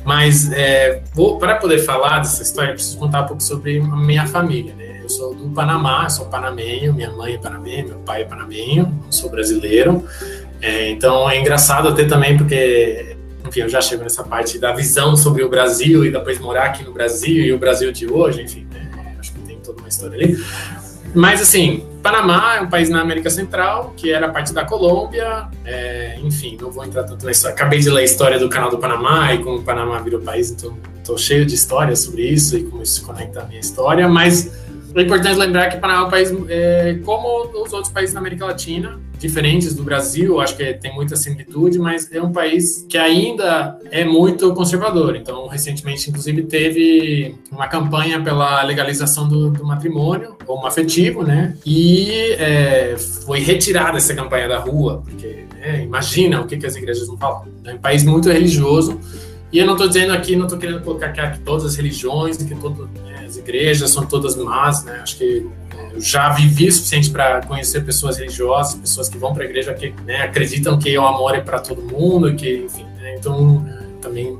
[0.06, 1.02] Mas é,
[1.40, 4.76] para poder falar dessa história, eu preciso contar um pouco sobre a minha família.
[4.76, 5.00] Né?
[5.02, 9.30] Eu sou do Panamá, sou panamenho, minha mãe é panamenha, meu pai é panamenho, sou
[9.30, 10.06] brasileiro.
[10.64, 15.18] É, então é engraçado até também porque, enfim, eu já chego nessa parte da visão
[15.18, 18.66] sobre o Brasil e depois morar aqui no Brasil e o Brasil de hoje, enfim,
[18.72, 18.90] né?
[19.20, 20.42] acho que tem toda uma história ali.
[21.14, 26.18] Mas assim, Panamá é um país na América Central, que era parte da Colômbia, é,
[26.24, 27.54] enfim, não vou entrar tanto na história.
[27.54, 30.50] Acabei de ler a história do canal do Panamá e como o Panamá virou país,
[30.50, 34.08] então estou cheio de histórias sobre isso e como isso se conecta à minha história,
[34.08, 34.50] mas
[34.96, 38.46] é importante lembrar que Panamá é um país, é, como os outros países da América
[38.46, 43.80] Latina, diferentes do Brasil, acho que tem muita similitude, mas é um país que ainda
[43.90, 45.16] é muito conservador.
[45.16, 51.56] Então, recentemente, inclusive, teve uma campanha pela legalização do, do matrimônio homoafetivo, né?
[51.66, 56.76] E é, foi retirada essa campanha da rua, porque né, imagina o que, que as
[56.76, 57.46] igrejas vão falar.
[57.66, 59.00] É um país muito religioso.
[59.54, 62.56] E eu não estou dizendo aqui, não estou querendo colocar aqui todas as religiões, que
[62.56, 62.90] todo,
[63.34, 65.00] as igrejas são todas más, né?
[65.02, 69.34] Acho que é, eu já vivi o suficiente para conhecer pessoas religiosas, pessoas que vão
[69.34, 72.86] para a igreja que né, acreditam que o amor é para todo mundo, que enfim,
[73.02, 73.16] né?
[73.18, 73.66] então
[74.02, 74.38] também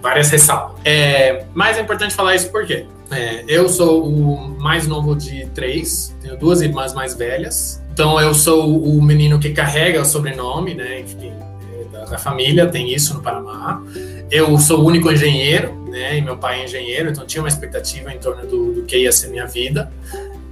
[0.00, 0.80] várias ressalvas.
[0.84, 6.14] É, mas é importante falar isso porque é, eu sou o mais novo de três,
[6.22, 11.00] tenho duas irmãs mais velhas, então eu sou o menino que carrega o sobrenome, né?
[11.00, 13.82] Enfim, é, da, da família tem isso no Panamá
[14.30, 16.18] eu sou o único engenheiro, né?
[16.18, 19.12] E meu pai é engenheiro, então tinha uma expectativa em torno do, do que ia
[19.12, 19.92] ser minha vida.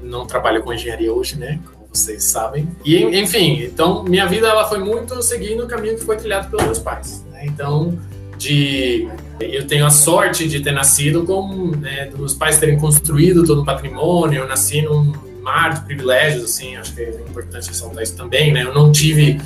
[0.03, 1.59] Não trabalho com engenharia hoje, né?
[1.65, 2.69] Como vocês sabem.
[2.85, 6.65] E enfim, então minha vida ela foi muito seguindo o caminho que foi trilhado pelos
[6.65, 7.25] meus pais.
[7.31, 7.47] Né?
[7.47, 7.99] Então,
[8.37, 9.09] de
[9.41, 14.41] eu tenho a sorte de ter nascido com né, pais terem construído todo o patrimônio.
[14.43, 16.77] Eu nasci num mar de privilégios, assim.
[16.77, 18.63] Acho que é importante ressaltar isso também, né?
[18.63, 19.41] Eu não tive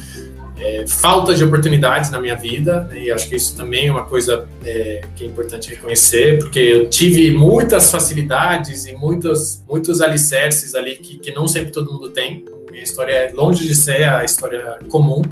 [0.60, 4.04] é, falta de oportunidades na minha vida, né, e acho que isso também é uma
[4.04, 10.74] coisa é, que é importante reconhecer, porque eu tive muitas facilidades e muitos, muitos alicerces
[10.74, 12.44] ali que, que não sempre todo mundo tem.
[12.70, 15.22] Minha história é longe de ser a história comum,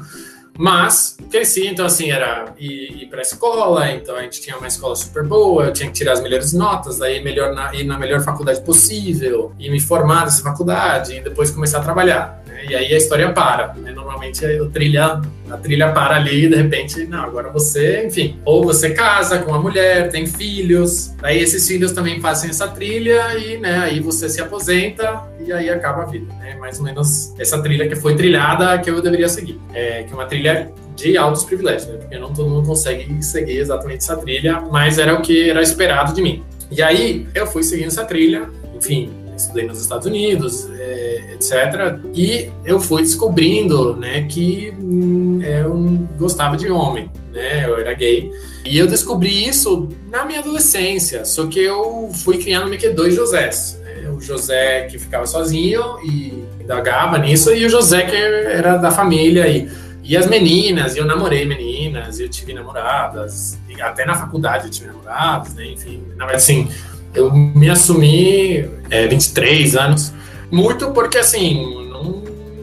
[0.58, 4.66] mas cresci, então assim, era ir, ir para a escola, então a gente tinha uma
[4.66, 7.98] escola super boa, eu tinha que tirar as melhores notas, daí melhor na, ir na
[7.98, 12.42] melhor faculdade possível, e me formar nessa faculdade, e depois começar a trabalhar.
[12.56, 12.66] Né?
[12.70, 13.74] E aí a história para.
[13.74, 13.92] Né?
[13.92, 18.64] Normalmente a trilha, a trilha para ali e de repente, não, agora você, enfim, ou
[18.64, 23.58] você casa com uma mulher, tem filhos, aí esses filhos também fazem essa trilha e
[23.58, 26.32] né, aí você se aposenta e aí acaba a vida.
[26.34, 26.56] Né?
[26.56, 29.60] Mais ou menos essa trilha que foi trilhada que eu deveria seguir.
[29.74, 31.98] É, que é uma trilha de altos privilégios, né?
[31.98, 36.14] porque não todo mundo consegue seguir exatamente essa trilha, mas era o que era esperado
[36.14, 36.42] de mim.
[36.70, 41.98] E aí eu fui seguindo essa trilha, enfim, estudei nos Estados Unidos, é, etc.
[42.14, 47.66] E eu fui descobrindo, né, que hum, eu gostava de homem, né?
[47.66, 48.32] Eu era gay.
[48.64, 53.14] E eu descobri isso na minha adolescência, só que eu fui criando meio que dois
[53.14, 53.80] Josés.
[53.84, 54.08] Né?
[54.10, 59.46] O José que ficava sozinho e indagava nisso, e o José que era da família.
[59.46, 59.70] E,
[60.02, 65.54] e as meninas, eu namorei meninas, eu tive namoradas, até na faculdade eu tive namoradas,
[65.54, 65.66] né?
[65.66, 66.02] enfim.
[66.16, 66.68] Na verdade, assim,
[67.14, 70.12] eu me assumi é, 23 anos,
[70.50, 72.22] muito porque, assim, não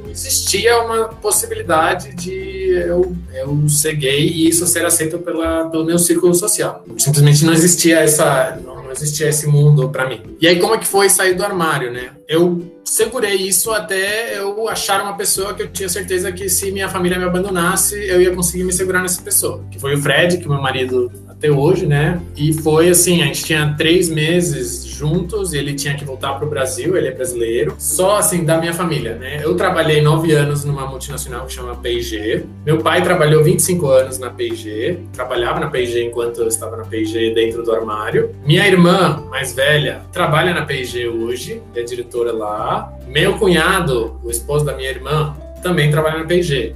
[0.10, 5.98] existia uma possibilidade de eu, eu ser gay e isso ser aceito pela, pelo meu
[5.98, 6.86] círculo social.
[6.98, 10.22] Simplesmente não existia essa, não, não existia esse mundo para mim.
[10.40, 12.12] E aí como é que foi sair do armário, né?
[12.28, 16.88] Eu segurei isso até eu achar uma pessoa que eu tinha certeza que se minha
[16.90, 19.66] família me abandonasse, eu ia conseguir me segurar nessa pessoa.
[19.72, 21.12] Que foi o Fred, que é meu marido
[21.44, 22.22] até hoje, né?
[22.38, 26.50] E foi assim, a gente tinha três meses juntos, ele tinha que voltar para o
[26.50, 29.42] Brasil, ele é brasileiro, só assim, da minha família, né?
[29.44, 34.30] Eu trabalhei nove anos numa multinacional que chama P&G, meu pai trabalhou 25 anos na
[34.30, 38.34] P&G, trabalhava na P&G enquanto eu estava na P&G dentro do armário.
[38.46, 42.94] Minha irmã, mais velha, trabalha na P&G hoje, é diretora lá.
[43.06, 46.74] Meu cunhado, o esposo da minha irmã, também trabalha na P&G.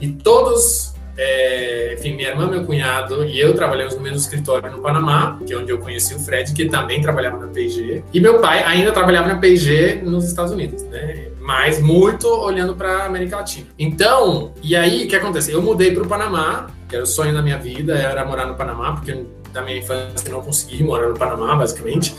[0.00, 4.78] E todos é, enfim, minha irmã, meu cunhado e eu trabalhamos no mesmo escritório no
[4.78, 8.02] Panamá, que é onde eu conheci o Fred, que também trabalhava na P&G.
[8.12, 11.28] E meu pai ainda trabalhava na P&G nos Estados Unidos, né?
[11.40, 13.66] Mas muito olhando para a América Latina.
[13.78, 15.52] Então, e aí, o que acontece?
[15.52, 18.54] Eu mudei para o Panamá, que era o sonho da minha vida, era morar no
[18.54, 22.14] Panamá, porque da minha infância não consegui morar no Panamá, basicamente.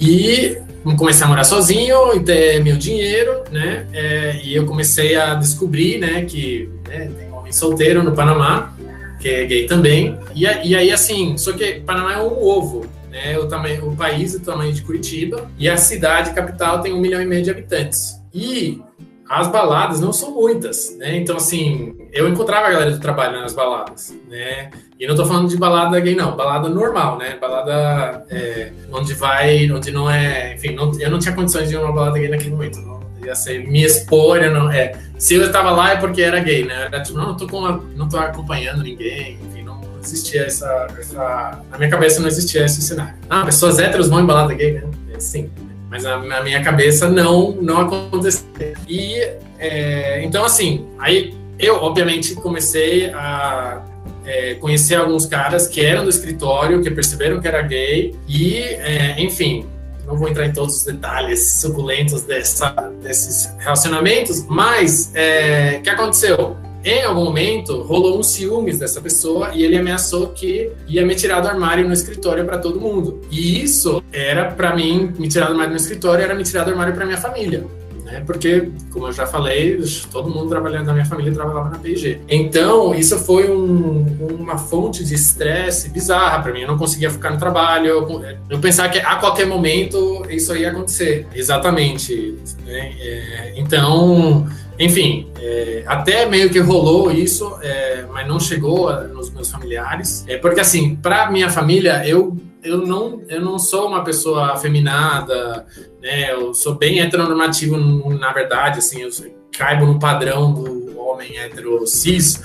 [0.00, 0.58] E
[0.96, 3.86] comecei a morar sozinho e ter meu dinheiro, né?
[3.92, 7.10] É, e eu comecei a descobrir, né, que né,
[7.54, 8.74] solteiro no Panamá,
[9.20, 10.18] que é gay também.
[10.34, 13.38] E, e aí, assim, só que Panamá é um ovo, né?
[13.38, 17.00] O, tamanho, o país é do tamanho de Curitiba e a cidade capital tem um
[17.00, 18.20] milhão e meio de habitantes.
[18.34, 18.82] E
[19.28, 21.16] as baladas não são muitas, né?
[21.16, 24.70] Então, assim, eu encontrava a galera do trabalho nas baladas, né?
[24.98, 27.36] E não tô falando de balada gay, não, balada normal, né?
[27.40, 30.54] Balada é, onde vai, onde não é.
[30.54, 33.34] Enfim, não, eu não tinha condições de ir uma balada gay naquele momento, não ia
[33.34, 36.86] ser me expor, eu não, é, se eu estava lá é porque era gay, né?
[36.86, 41.62] Era tipo, não, não tô, com não tô acompanhando ninguém, enfim, não existia essa, essa,
[41.70, 43.14] na minha cabeça não existia esse cenário.
[43.28, 44.82] Ah, pessoas héteros vão em balada gay, né?
[45.14, 45.50] É, sim,
[45.90, 48.44] mas na, na, minha cabeça não, não aconteceu.
[48.88, 49.18] E,
[49.58, 53.82] é, então assim, aí eu, obviamente, comecei a
[54.24, 59.20] é, conhecer alguns caras que eram do escritório, que perceberam que era gay, e, é,
[59.20, 59.66] enfim,
[60.06, 62.70] não vou entrar em todos os detalhes suculentos dessa,
[63.02, 66.56] desses relacionamentos, mas é, o que aconteceu?
[66.84, 71.40] Em algum momento rolou um ciúmes dessa pessoa e ele ameaçou que ia me tirar
[71.40, 73.22] do armário no escritório para todo mundo.
[73.30, 76.70] E isso era para mim, me tirar do armário no escritório era me tirar do
[76.72, 77.64] armário para minha família
[78.04, 78.22] né?
[78.26, 82.20] Porque, como eu já falei, todo mundo trabalhando na minha família trabalhava na P&G.
[82.28, 84.04] Então, isso foi um,
[84.38, 86.60] uma fonte de estresse bizarra para mim.
[86.60, 87.86] Eu não conseguia ficar no trabalho.
[87.86, 91.26] Eu, eu, pensava que a qualquer momento isso ia acontecer.
[91.34, 92.38] Exatamente.
[92.66, 92.92] Né?
[93.00, 94.46] É, então,
[94.78, 100.24] enfim, é, até meio que rolou isso, é, mas não chegou nos meus familiares.
[100.28, 105.66] É, porque, assim, para minha família, eu eu não, eu não sou uma pessoa afeminada,
[106.02, 106.32] né?
[106.32, 109.10] Eu sou bem heteronormativo, na verdade, assim, eu
[109.56, 112.42] caibo no padrão do homem hetero cis.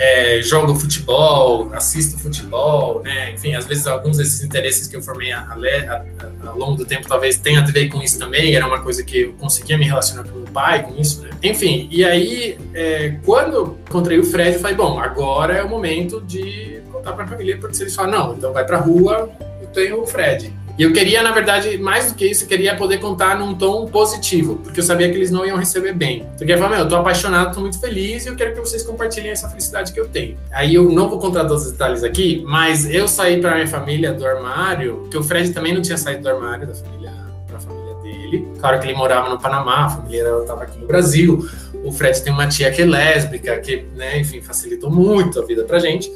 [0.00, 3.32] É, jogo futebol, assisto futebol, né?
[3.32, 6.84] Enfim, às vezes alguns desses interesses que eu formei a, a, a, ao longo do
[6.84, 8.54] tempo talvez tenha a ver com isso também.
[8.54, 11.30] Era uma coisa que eu conseguia me relacionar com meu pai, com isso, né?
[11.42, 16.20] Enfim, e aí, é, quando encontrei o Fred, eu falei, bom, agora é o momento
[16.20, 19.28] de voltar para a família, porque eles falam, não, então vai para a rua,
[19.72, 20.52] tenho o Fred.
[20.78, 23.86] E eu queria, na verdade, mais do que isso, eu queria poder contar num tom
[23.86, 26.18] positivo, porque eu sabia que eles não iam receber bem.
[26.18, 28.60] Então eu queria falar, meu, eu tô apaixonado, tô muito feliz e eu quero que
[28.60, 30.38] vocês compartilhem essa felicidade que eu tenho.
[30.52, 34.12] Aí eu não vou contar todos os detalhes aqui, mas eu saí para minha família
[34.12, 37.12] do armário, porque o Fred também não tinha saído do armário da família,
[37.48, 38.46] pra família dele.
[38.60, 41.44] Claro que ele morava no Panamá, a família estava aqui no Brasil.
[41.82, 45.64] O Fred tem uma tia que é lésbica, que, né, enfim, facilitou muito a vida
[45.64, 46.08] pra gente.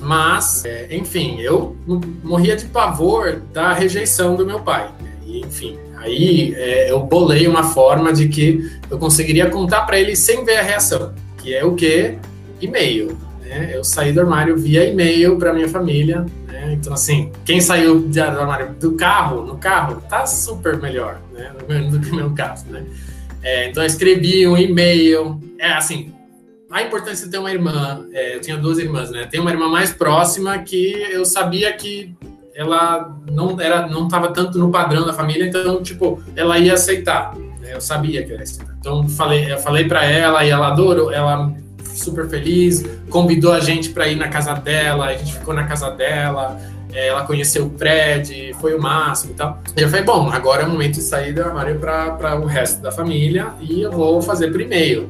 [0.00, 1.76] Mas, é, enfim, eu
[2.22, 4.90] morria de pavor da rejeição do meu pai.
[5.24, 10.14] E, enfim, aí é, eu bolei uma forma de que eu conseguiria contar para ele
[10.14, 12.18] sem ver a reação, que é o que?
[12.60, 13.16] E-mail.
[13.40, 13.70] Né?
[13.74, 16.26] Eu saí do armário via e-mail para minha família.
[16.46, 16.74] Né?
[16.74, 21.50] Então, assim, quem saiu do armário do carro, no carro, tá super melhor né?
[21.90, 22.66] do que o meu caso.
[22.68, 22.84] Né?
[23.42, 25.40] É, então, eu escrevi um e-mail.
[25.58, 26.13] É assim,
[26.74, 29.28] a importância de ter uma irmã, é, eu tinha duas irmãs, né?
[29.30, 32.12] Tem uma irmã mais próxima que eu sabia que
[32.52, 37.32] ela não era, não estava tanto no padrão da família, então tipo, ela ia aceitar.
[37.60, 37.74] Né?
[37.74, 38.74] Eu sabia que ela ia aceitar.
[38.80, 41.54] Então falei, eu falei para ela e ela adorou, ela
[41.84, 45.90] super feliz, convidou a gente para ir na casa dela, a gente ficou na casa
[45.92, 46.60] dela,
[46.92, 49.62] é, ela conheceu o Fred, foi o máximo e tal.
[49.76, 52.82] E eu falei, bom, agora é o momento de sair do armário para o resto
[52.82, 54.50] da família e eu vou fazer.
[54.50, 55.04] Né?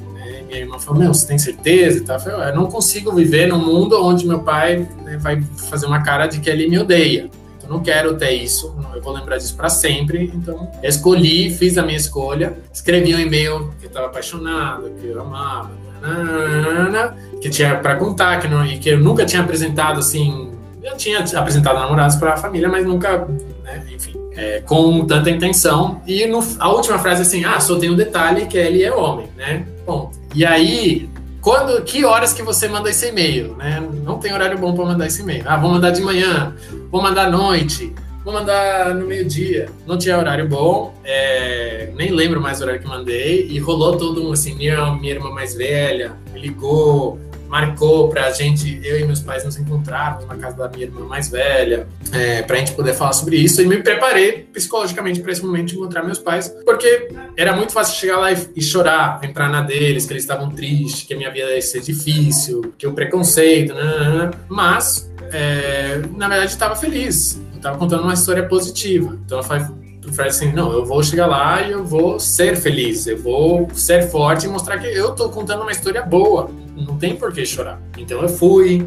[0.55, 2.05] Minha irmã falou, meu, você tem certeza?
[2.07, 6.01] Eu, falei, eu não consigo viver num mundo onde meu pai né, vai fazer uma
[6.03, 7.29] cara de que ele me odeia.
[7.61, 10.31] Eu não quero ter isso, eu vou lembrar disso para sempre.
[10.33, 15.21] Então, escolhi, fiz a minha escolha, escrevi um e-mail que eu estava apaixonado, que eu
[15.21, 20.53] amava, nanana, que tinha para contar, que, não, que eu nunca tinha apresentado assim.
[20.83, 23.27] Eu tinha apresentado namorados para a família, mas nunca,
[23.65, 26.01] né, enfim, é, com tanta intenção.
[26.07, 29.29] E no, a última frase assim: ah, só tem um detalhe que ele é homem,
[29.37, 29.67] né?
[29.87, 31.09] Bom, e aí
[31.45, 33.87] quando, que horas que você manda esse e-mail, né?
[34.03, 35.45] Não tem horário bom para mandar esse e-mail.
[35.47, 36.57] Ah, vou mandar de manhã,
[36.91, 37.93] vou mandar à noite,
[38.25, 39.69] vou mandar no meio-dia.
[39.87, 43.47] Não tinha horário bom, é, nem lembro mais o horário que mandei.
[43.47, 47.21] E rolou todo um assim, minha, minha irmã mais velha me ligou,
[47.55, 51.05] marcou para a gente, eu e meus pais nos encontrarmos na casa da minha irmã
[51.07, 53.63] mais velha, é, para a gente poder falar sobre isso.
[53.63, 57.95] E me preparei psicologicamente para esse momento de encontrar meus pais, porque era muito fácil
[57.95, 61.31] chegar lá e, e chorar, entrar na deles, que eles estavam tristes, que a minha
[61.31, 64.31] vida ia ser difícil, que o preconceito, né, né, né.
[64.49, 67.41] mas é, na verdade estava feliz.
[67.55, 69.17] Estava contando uma história positiva.
[69.25, 69.65] Então eu falei,
[70.13, 74.11] Fred assim, não, eu vou chegar lá e eu vou ser feliz, eu vou ser
[74.11, 77.81] forte e mostrar que eu tô contando uma história boa, não tem por que chorar.
[77.97, 78.87] Então eu fui,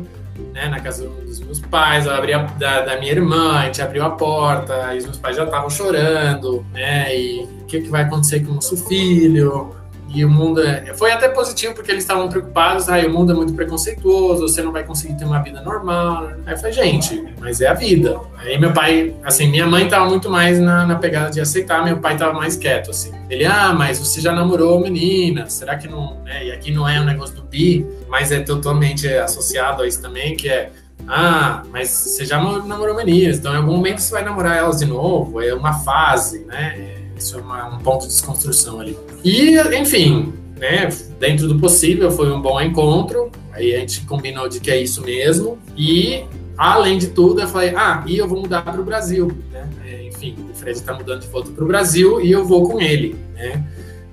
[0.54, 3.82] né, na casa dos meus pais, eu abri a, da, da, minha irmã, a gente
[3.82, 7.90] abriu a porta, e os meus pais já estavam chorando, né, e o que, que
[7.90, 9.76] vai acontecer com o nosso filho,
[10.08, 10.94] e o mundo é...
[10.96, 14.62] foi até positivo porque eles estavam preocupados, aí ah, o mundo é muito preconceituoso, você
[14.62, 16.32] não vai conseguir ter uma vida normal.
[16.46, 18.20] Aí eu falei, gente, mas é a vida.
[18.38, 21.98] Aí meu pai, assim, minha mãe estava muito mais na, na, pegada de aceitar, meu
[21.98, 23.12] pai estava mais quieto, assim.
[23.30, 26.46] Ele, ah, mas você já namorou menina, será que não, né?
[26.46, 30.36] E aqui não é um negócio do bi, mas é totalmente associado a isso também,
[30.36, 30.72] que é
[31.08, 34.86] ah, mas você já namorou meninas, então em algum momento você vai namorar elas de
[34.86, 36.97] novo, é uma fase, né?
[37.18, 38.98] Isso é uma, um ponto de desconstrução ali.
[39.24, 40.90] E, enfim, né,
[41.20, 43.32] dentro do possível, foi um bom encontro.
[43.52, 45.58] Aí a gente combinou de que é isso mesmo.
[45.76, 46.24] E,
[46.58, 49.32] além de tudo, eu falei: ah, e eu vou mudar para o Brasil.
[49.52, 49.70] Né?
[49.86, 52.80] É, enfim, o Fred está mudando de volta para o Brasil e eu vou com
[52.80, 53.16] ele.
[53.34, 53.64] Né?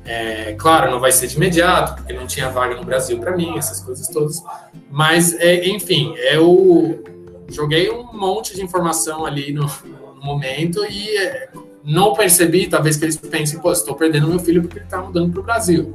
[0.07, 3.57] É, claro, não vai ser de imediato, porque não tinha vaga no Brasil para mim,
[3.57, 4.43] essas coisas todas.
[4.91, 7.03] Mas, é, enfim, eu
[7.49, 9.67] joguei um monte de informação ali no,
[10.15, 11.49] no momento e é,
[11.85, 15.33] não percebi, talvez que eles pensem, pô, estou perdendo meu filho porque ele está mudando
[15.33, 15.95] para o Brasil.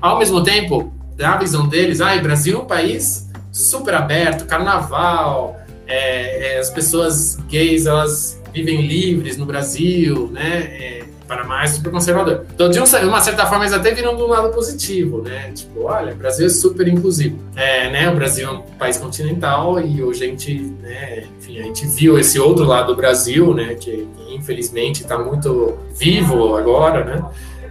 [0.00, 5.56] Ao mesmo tempo, da visão deles, ah, o Brasil é um país super aberto, carnaval,
[5.86, 10.58] é, é, as pessoas gays, elas vivem livres no Brasil, né?
[10.58, 12.46] É, Panamá é super conservador.
[12.54, 15.50] Então, de uma certa forma, eles até viram do lado positivo, né?
[15.52, 17.38] Tipo, olha, o Brasil é super inclusivo.
[17.54, 18.10] É, né?
[18.10, 21.24] O Brasil é um país continental e hoje a gente, né?
[21.38, 23.74] Enfim, a gente viu esse outro lado do Brasil, né?
[23.74, 27.24] Que infelizmente está muito vivo agora, né?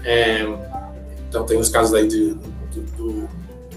[0.04, 0.46] É,
[1.30, 2.34] então, tem os casos aí de,
[2.72, 2.82] de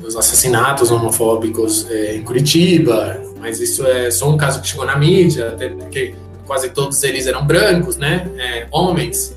[0.00, 4.96] dos assassinatos homofóbicos é, em Curitiba, mas isso é só um caso que chegou na
[4.96, 6.14] mídia, até porque
[6.46, 8.28] quase todos eles eram brancos, né?
[8.38, 9.36] É, homens.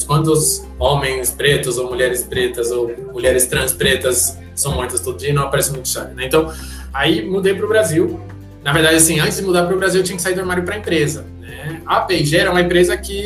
[0.00, 5.28] Mas quantos homens pretos ou mulheres pretas ou mulheres trans pretas são mortas todo dia
[5.28, 6.24] e não aparece muito chave, né?
[6.24, 6.50] Então,
[6.92, 8.18] aí mudei para o Brasil.
[8.64, 10.62] Na verdade, assim, antes de mudar para o Brasil, eu tinha que sair do armário
[10.62, 11.26] para empresa.
[11.38, 11.82] Né?
[11.84, 13.22] A P&G era uma empresa que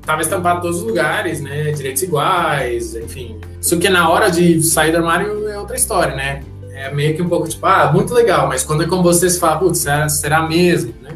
[0.00, 1.70] estava estampada em todos os lugares, né?
[1.70, 3.38] Direitos iguais, enfim.
[3.60, 6.42] Isso que na hora de sair do armário é outra história, né?
[6.72, 9.38] É meio que um pouco tipo, ah, muito legal, mas quando é com você, você
[9.38, 11.10] fala, putz, será, será mesmo, né?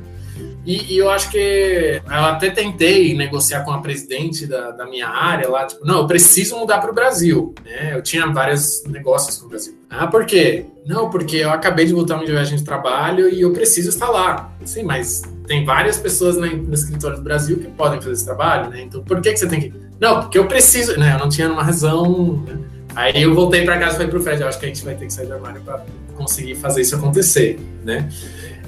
[0.64, 5.08] E, e, eu acho que eu até tentei negociar com a presidente da, da minha
[5.08, 7.52] área lá, tipo, não, eu preciso mudar para o Brasil.
[7.64, 7.96] Né?
[7.96, 9.76] Eu tinha vários negócios com o Brasil.
[9.90, 10.64] Ah, por quê?
[10.86, 14.52] Não, porque eu acabei de voltar uma viagem de trabalho e eu preciso estar lá.
[14.64, 18.70] Sim, mas tem várias pessoas né, no escritório do Brasil que podem fazer esse trabalho,
[18.70, 18.82] né?
[18.82, 19.74] Então por que, que você tem que.
[20.00, 21.14] Não, porque eu preciso, né?
[21.14, 22.42] Eu não tinha uma razão.
[22.46, 22.58] Né?
[22.94, 24.94] Aí eu voltei para casa e falei pro Fred, eu acho que a gente vai
[24.94, 25.84] ter que sair do armário para
[26.16, 28.08] conseguir fazer isso acontecer, né?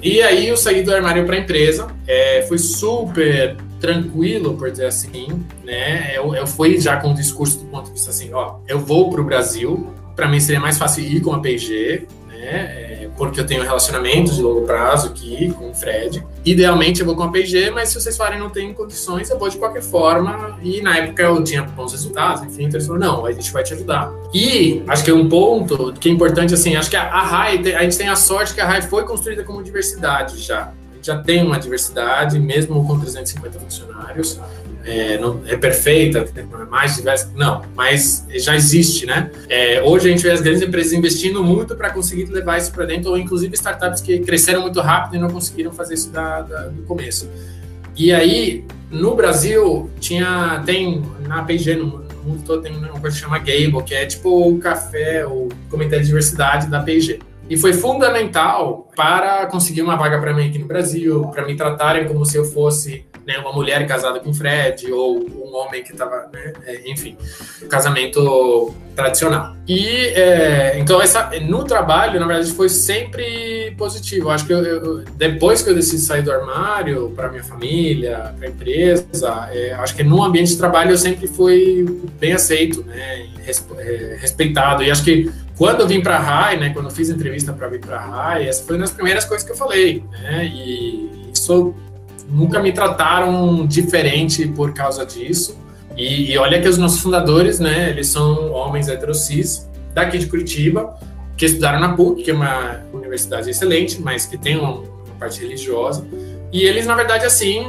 [0.05, 4.85] E aí eu saí do armário para a empresa, é, foi super tranquilo, por dizer
[4.85, 6.15] assim, né?
[6.15, 9.09] Eu, eu fui já com o discurso do ponto de vista assim, ó, eu vou
[9.09, 12.84] para o Brasil, para mim seria mais fácil ir com a P&G, né?
[13.17, 16.25] Porque eu tenho relacionamentos de longo prazo aqui com o Fred.
[16.43, 19.49] Idealmente eu vou com a PG, mas se vocês falarem não tem condições, eu vou
[19.49, 20.59] de qualquer forma.
[20.61, 23.63] E na época eu tinha bons resultados, enfim, então eles falaram, não, a gente vai
[23.63, 24.11] te ajudar.
[24.33, 27.83] E acho que é um ponto que é importante, assim, acho que a, RAI, a
[27.83, 30.71] gente tem a sorte que a RAI foi construída como diversidade já.
[31.01, 34.39] Já tem uma diversidade, mesmo com 350 funcionários.
[34.85, 39.31] É, não, é perfeita, é mais diversa, não, mas já existe, né?
[39.49, 42.85] É, hoje a gente vê as grandes empresas investindo muito para conseguir levar isso para
[42.85, 46.67] dentro, ou inclusive startups que cresceram muito rápido e não conseguiram fazer isso da, da,
[46.67, 47.27] do começo.
[47.97, 53.21] E aí, no Brasil, tinha, tem na P&G, no mundo todo, tem uma coisa que
[53.21, 57.19] chama Gable, que é tipo o café, o comitê de diversidade da P&G.
[57.49, 62.07] E foi fundamental para conseguir uma vaga para mim aqui no Brasil, para me tratarem
[62.07, 66.29] como se eu fosse né, uma mulher casada com Fred ou um homem que estava,
[66.31, 67.17] né, é, enfim,
[67.69, 69.55] casamento tradicional.
[69.67, 74.29] E é, então essa no trabalho, na verdade, foi sempre positivo.
[74.29, 78.47] Acho que eu, eu, depois que eu decidi sair do armário para minha família, para
[78.47, 81.83] a empresa, é, acho que no ambiente de trabalho eu sempre fui
[82.19, 83.27] bem aceito, né,
[83.79, 84.83] é, respeitado.
[84.83, 87.67] E acho que quando eu vim para a RAI, né, quando eu fiz entrevista para
[87.67, 91.31] vir para a RAI, essa foi uma das primeiras coisas que eu falei, né, e
[91.33, 91.73] isso
[92.29, 95.57] nunca me trataram diferente por causa disso.
[95.95, 100.93] E, e, olha que os nossos fundadores, né, eles são homens heterocis daqui de Curitiba,
[101.37, 105.39] que estudaram na PUC, que é uma universidade excelente, mas que tem uma, uma parte
[105.39, 106.05] religiosa.
[106.51, 107.63] E eles, na verdade, assim,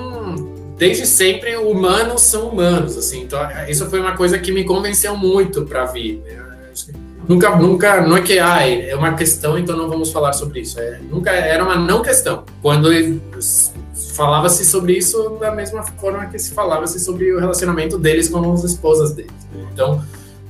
[0.77, 3.23] desde sempre, humanos são humanos, assim.
[3.23, 6.23] Então, isso foi uma coisa que me convenceu muito para vir.
[6.25, 6.47] Né?
[7.29, 10.79] Nunca, nunca, não é que ah, é uma questão, então não vamos falar sobre isso.
[10.79, 12.45] É, nunca era uma não questão.
[12.63, 12.89] Quando
[14.15, 18.65] falava-se sobre isso da mesma forma que se falava-se sobre o relacionamento deles com as
[18.65, 19.33] esposas deles.
[19.73, 20.03] Então,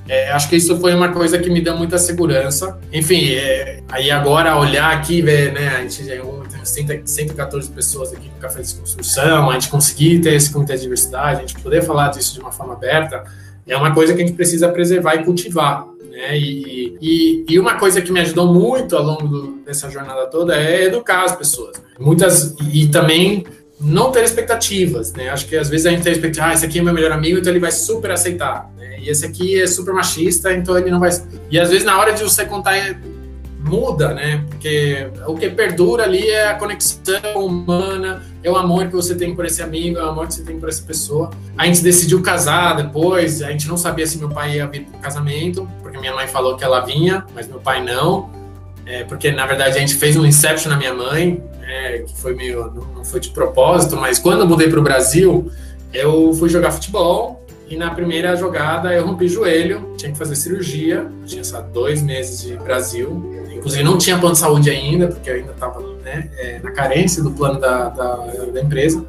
[0.09, 2.79] é, acho que isso foi uma coisa que me deu muita segurança.
[2.93, 6.22] Enfim, é, aí agora olhar aqui, ver, né, a gente já
[6.87, 10.83] tem 114 pessoas aqui no Café de Construção, a gente conseguir ter esse comitê de
[10.83, 13.24] diversidade, a gente poder falar disso de uma forma aberta,
[13.66, 15.85] é uma coisa que a gente precisa preservar e cultivar.
[16.17, 16.39] Né?
[16.39, 20.57] E, e, e, uma coisa que me ajudou muito ao longo do, dessa jornada toda
[20.57, 21.77] é educar as pessoas.
[21.77, 21.85] Né?
[22.01, 23.45] Muitas, e também
[23.79, 25.29] não ter expectativas, né?
[25.29, 27.39] Acho que às vezes a gente tem expectativa, ah, esse aqui é meu melhor amigo,
[27.39, 28.99] então ele vai super aceitar, né?
[28.99, 31.11] E esse aqui é super machista, então ele não vai.
[31.51, 32.99] E às vezes na hora de você contar
[33.67, 34.45] muda, né?
[34.49, 39.35] Porque o que perdura ali é a conexão humana, é o amor que você tem
[39.35, 41.31] por esse amigo, é o amor que você tem por essa pessoa.
[41.59, 44.99] A gente decidiu casar depois, a gente não sabia se meu pai ia vir para
[44.99, 48.31] o casamento, porque minha mãe falou que ela vinha, mas meu pai não.
[48.87, 52.35] É, porque na verdade a gente fez um inception na minha mãe, é, que foi
[52.35, 55.51] meio não foi de propósito, mas quando eu mudei para o Brasil,
[55.93, 60.37] eu fui jogar futebol e na primeira jogada eu rompi o joelho, tinha que fazer
[60.37, 65.29] cirurgia, tinha só dois meses de Brasil, inclusive não tinha plano de saúde ainda, porque
[65.29, 69.05] eu ainda estava né, é, na carência do plano da, da, da, empresa.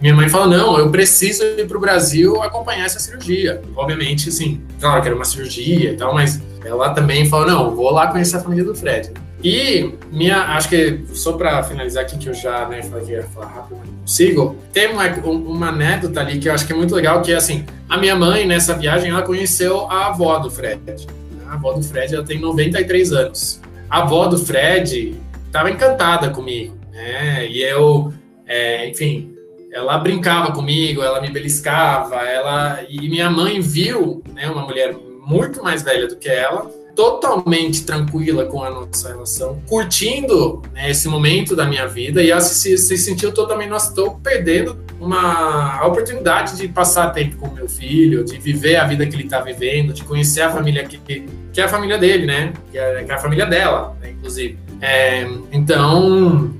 [0.00, 3.60] Minha mãe falou: não, eu preciso ir para o Brasil acompanhar essa cirurgia.
[3.74, 7.90] Obviamente, sim, claro que era uma cirurgia e tal, mas ela também falou: não, vou
[7.90, 9.12] lá conhecer a família do Fred.
[9.42, 13.76] E minha, acho que só para finalizar aqui, que eu já né, falei falar rápido,
[13.78, 17.20] mas não consigo, tem uma, uma anedota ali que eu acho que é muito legal,
[17.22, 21.06] que é assim: a minha mãe, nessa viagem, ela conheceu a avó do Fred.
[21.48, 25.14] A avó do Fred, ela tem 93 anos a avó do Fred
[25.46, 27.46] estava encantada comigo, né?
[27.48, 28.12] E eu,
[28.46, 29.34] é, enfim,
[29.72, 35.62] ela brincava comigo, ela me beliscava, ela e minha mãe viu, né, uma mulher muito
[35.62, 41.54] mais velha do que ela, totalmente tranquila com a nossa relação, curtindo né, esse momento
[41.54, 46.66] da minha vida e ela se, se sentiu totalmente, nossa, estou perdendo uma oportunidade de
[46.66, 50.40] passar tempo com meu filho, de viver a vida que ele está vivendo, de conhecer
[50.40, 50.96] a família que,
[51.52, 52.54] que é a família dele, né?
[52.72, 54.58] Que é, que é a família dela, né, inclusive.
[54.80, 56.50] É, então,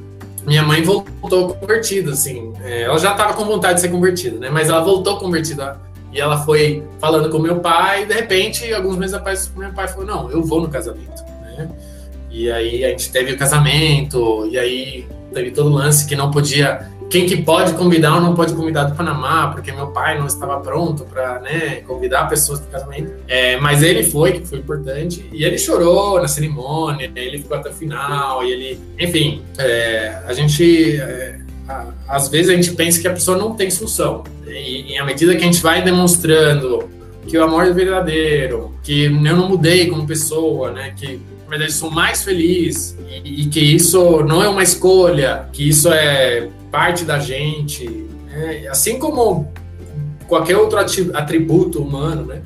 [0.47, 2.53] minha mãe voltou convertida, assim.
[2.63, 4.51] É, ela já estava com vontade de ser convertida, né?
[4.51, 5.81] Mas ela voltou convertida
[6.17, 9.87] e ela foi falando com meu pai, e de repente, alguns meses após, meu pai
[9.87, 11.23] falou: Não, eu vou no casamento.
[11.43, 11.69] Né?
[12.31, 16.31] E aí a gente teve o casamento, e aí teve todo o lance que não
[16.31, 16.89] podia.
[17.11, 20.59] Quem que pode convidar ou não pode convidar do Panamá, porque meu pai não estava
[20.59, 23.13] pronto para né, convidar pessoas para o casamento.
[23.29, 27.69] É, mas ele foi, que foi importante, e ele chorou na cerimônia, ele ficou até
[27.69, 28.81] o final, e ele.
[28.99, 30.99] Enfim, é, a gente.
[30.99, 31.41] É,
[32.09, 34.25] às vezes a gente pensa que a pessoa não tem solução.
[34.63, 36.89] E, à medida que a gente vai demonstrando
[37.27, 40.95] que o amor é verdadeiro, que eu não mudei como pessoa, né?
[40.97, 45.69] Que na verdade sou mais feliz e, e que isso não é uma escolha, que
[45.69, 47.89] isso é parte da gente,
[48.29, 48.67] né?
[48.69, 49.53] assim como
[50.29, 52.43] qualquer outro atributo humano, né?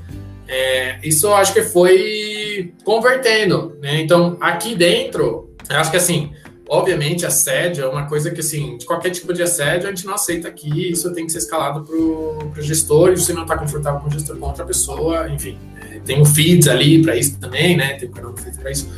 [0.48, 4.00] É, isso eu acho que foi convertendo, né?
[4.00, 6.32] Então aqui dentro, eu acho que assim
[6.72, 10.14] Obviamente, assédio é uma coisa que, assim, de qualquer tipo de assédio, a gente não
[10.14, 13.98] aceita aqui, isso tem que ser escalado para o gestor, e se não está confortável
[13.98, 15.58] com o gestor com outra pessoa, enfim.
[15.82, 17.94] É, tem o feeds ali para isso também, né?
[17.94, 18.88] Tem o canal do feeds para isso.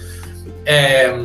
[0.66, 1.16] É,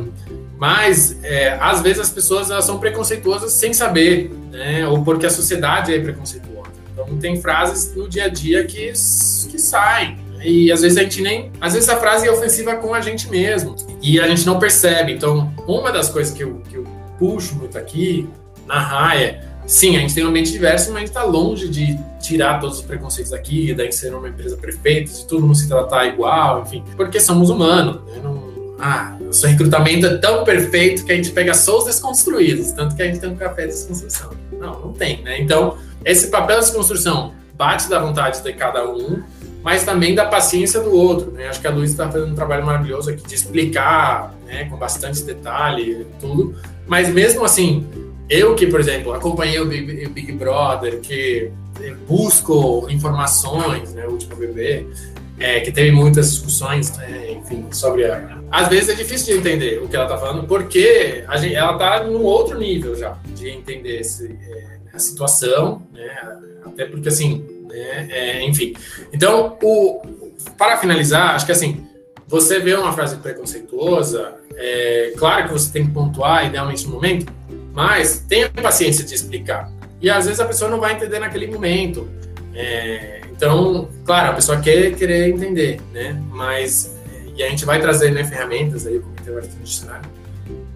[0.58, 4.88] mas, é, às vezes, as pessoas elas são preconceituosas sem saber, né?
[4.88, 6.72] Ou porque a sociedade é preconceituosa.
[6.94, 10.18] Então tem frases no dia a dia que, que saem.
[10.44, 11.52] E às vezes a gente nem.
[11.60, 13.76] Às vezes a frase é ofensiva com a gente mesmo.
[14.02, 15.14] E a gente não percebe.
[15.14, 16.86] Então, uma das coisas que eu, que eu
[17.18, 18.28] puxo muito aqui
[18.66, 21.98] na raia, sim, a gente tem uma mente diversa, mas a gente está longe de
[22.20, 26.06] tirar todos os preconceitos aqui, daí ser uma empresa perfeita, de todo mundo se tratar
[26.08, 28.02] igual, enfim, porque somos humanos.
[28.06, 28.20] Né?
[28.22, 32.72] Não, ah, o seu recrutamento é tão perfeito que a gente pega só os desconstruídos,
[32.72, 34.32] tanto que a gente tem um café de desconstrução.
[34.52, 35.40] Não, não tem, né?
[35.40, 39.24] Então, esse papel de desconstrução bate da vontade de cada um,
[39.64, 41.32] mas também da paciência do outro.
[41.32, 41.48] Né?
[41.48, 45.24] Acho que a Luísa está fazendo um trabalho maravilhoso aqui de explicar né, com bastante
[45.24, 46.56] detalhe tudo,
[46.88, 47.86] mas mesmo assim,
[48.30, 51.52] eu que, por exemplo, acompanhei o Big, o Big Brother, que
[52.08, 54.86] busco informações, né, o último bebê,
[55.40, 58.38] é, que teve muitas discussões, né, enfim, sobre a...
[58.50, 62.04] Às vezes é difícil de entender o que ela está falando, porque gente, ela está
[62.04, 66.10] num outro nível já de entender esse, é, a situação, né,
[66.66, 68.74] até porque, assim, né, é, enfim.
[69.14, 70.02] Então, o,
[70.58, 71.86] para finalizar, acho que, assim,
[72.28, 77.32] você vê uma frase preconceituosa, é claro que você tem que pontuar, idealmente no momento,
[77.74, 79.72] mas tenha paciência de explicar.
[80.02, 82.08] E às vezes a pessoa não vai entender naquele momento.
[82.54, 86.22] É, então, claro, a pessoa quer querer entender, né?
[86.30, 86.98] Mas
[87.38, 90.10] e a gente vai trazer né, ferramentas aí, como integração dicionário.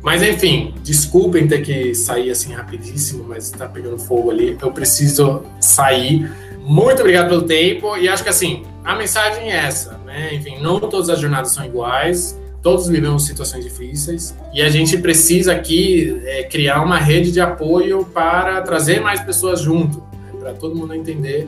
[0.01, 4.57] Mas enfim, desculpem ter que sair assim rapidíssimo, mas está pegando fogo ali.
[4.61, 6.31] Eu preciso sair.
[6.61, 10.33] Muito obrigado pelo tempo e acho que assim a mensagem é essa, né?
[10.33, 12.39] Enfim, não todas as jornadas são iguais.
[12.61, 18.05] Todos vivemos situações difíceis e a gente precisa aqui é, criar uma rede de apoio
[18.05, 20.31] para trazer mais pessoas junto, né?
[20.39, 21.47] para todo mundo entender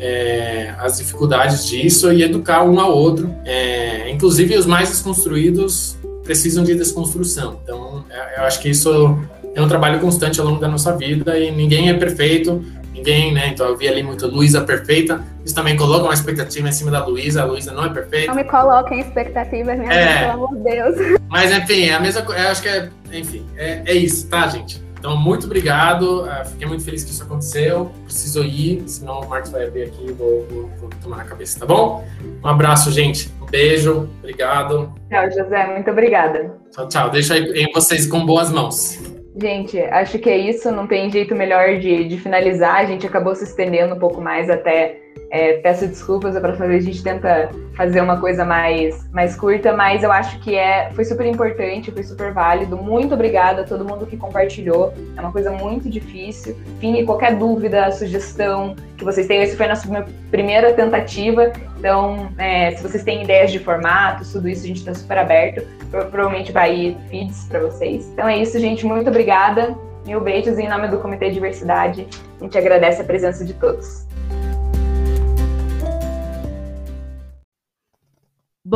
[0.00, 3.34] é, as dificuldades disso e educar um ao outro.
[3.44, 7.58] É, inclusive, os mais desconstruídos precisam de desconstrução.
[7.62, 9.18] Então, é, eu acho que isso
[9.54, 12.64] é um trabalho constante ao longo da nossa vida e ninguém é perfeito,
[13.04, 13.48] ninguém, né?
[13.48, 15.22] Então eu vi ali muito Luísa perfeita.
[15.44, 17.42] Isso também coloca uma expectativa em cima da Luísa.
[17.42, 18.28] A Luísa não é perfeita.
[18.28, 21.20] Não me coloquem expectativas, minha é, pelo amor de Deus.
[21.28, 22.50] Mas enfim, é a mesma coisa.
[22.50, 24.82] Acho que é, enfim, é, é isso, tá, gente?
[24.98, 26.22] Então, muito obrigado.
[26.22, 27.92] Uh, fiquei muito feliz que isso aconteceu.
[28.04, 31.60] Preciso ir, senão o Marcos vai abrir aqui e vou, vou, vou, tomar na cabeça,
[31.60, 32.02] tá bom?
[32.42, 33.30] Um abraço, gente.
[33.42, 34.08] Um beijo.
[34.20, 34.94] Obrigado.
[35.10, 35.66] Tchau, José.
[35.66, 36.54] Muito obrigada.
[36.70, 37.10] Tchau, tchau.
[37.10, 39.13] Deixa aí vocês com boas mãos.
[39.36, 40.70] Gente, acho que é isso.
[40.70, 42.76] Não tem jeito melhor de, de finalizar.
[42.76, 45.03] A gente acabou se estendendo um pouco mais até
[45.34, 50.04] é, peço desculpas, para fazer a gente tenta fazer uma coisa mais, mais curta, mas
[50.04, 52.76] eu acho que é, foi super importante, foi super válido.
[52.76, 54.94] Muito obrigada a todo mundo que compartilhou.
[55.16, 56.56] É uma coisa muito difícil.
[56.76, 61.52] Enfim, qualquer dúvida, sugestão que vocês tenham, essa foi a nossa primeira tentativa.
[61.80, 65.66] Então, é, se vocês têm ideias de formatos, tudo isso, a gente está super aberto.
[65.90, 68.06] Provavelmente vai ir feeds para vocês.
[68.12, 68.86] Então é isso, gente.
[68.86, 69.76] Muito obrigada.
[70.06, 72.06] Mil beijos em nome do Comitê de Diversidade.
[72.40, 74.03] A gente agradece a presença de todos.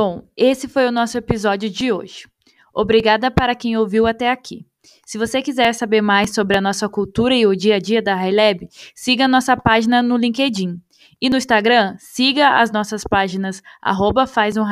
[0.01, 2.29] Bom, esse foi o nosso episódio de hoje.
[2.73, 4.65] Obrigada para quem ouviu até aqui.
[5.05, 8.15] Se você quiser saber mais sobre a nossa cultura e o dia a dia da
[8.15, 10.81] HiLab, siga nossa página no LinkedIn.
[11.21, 14.65] E no Instagram, siga as nossas páginas arroba faz um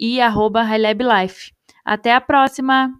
[0.00, 0.64] e arroba
[1.84, 2.98] Até a próxima!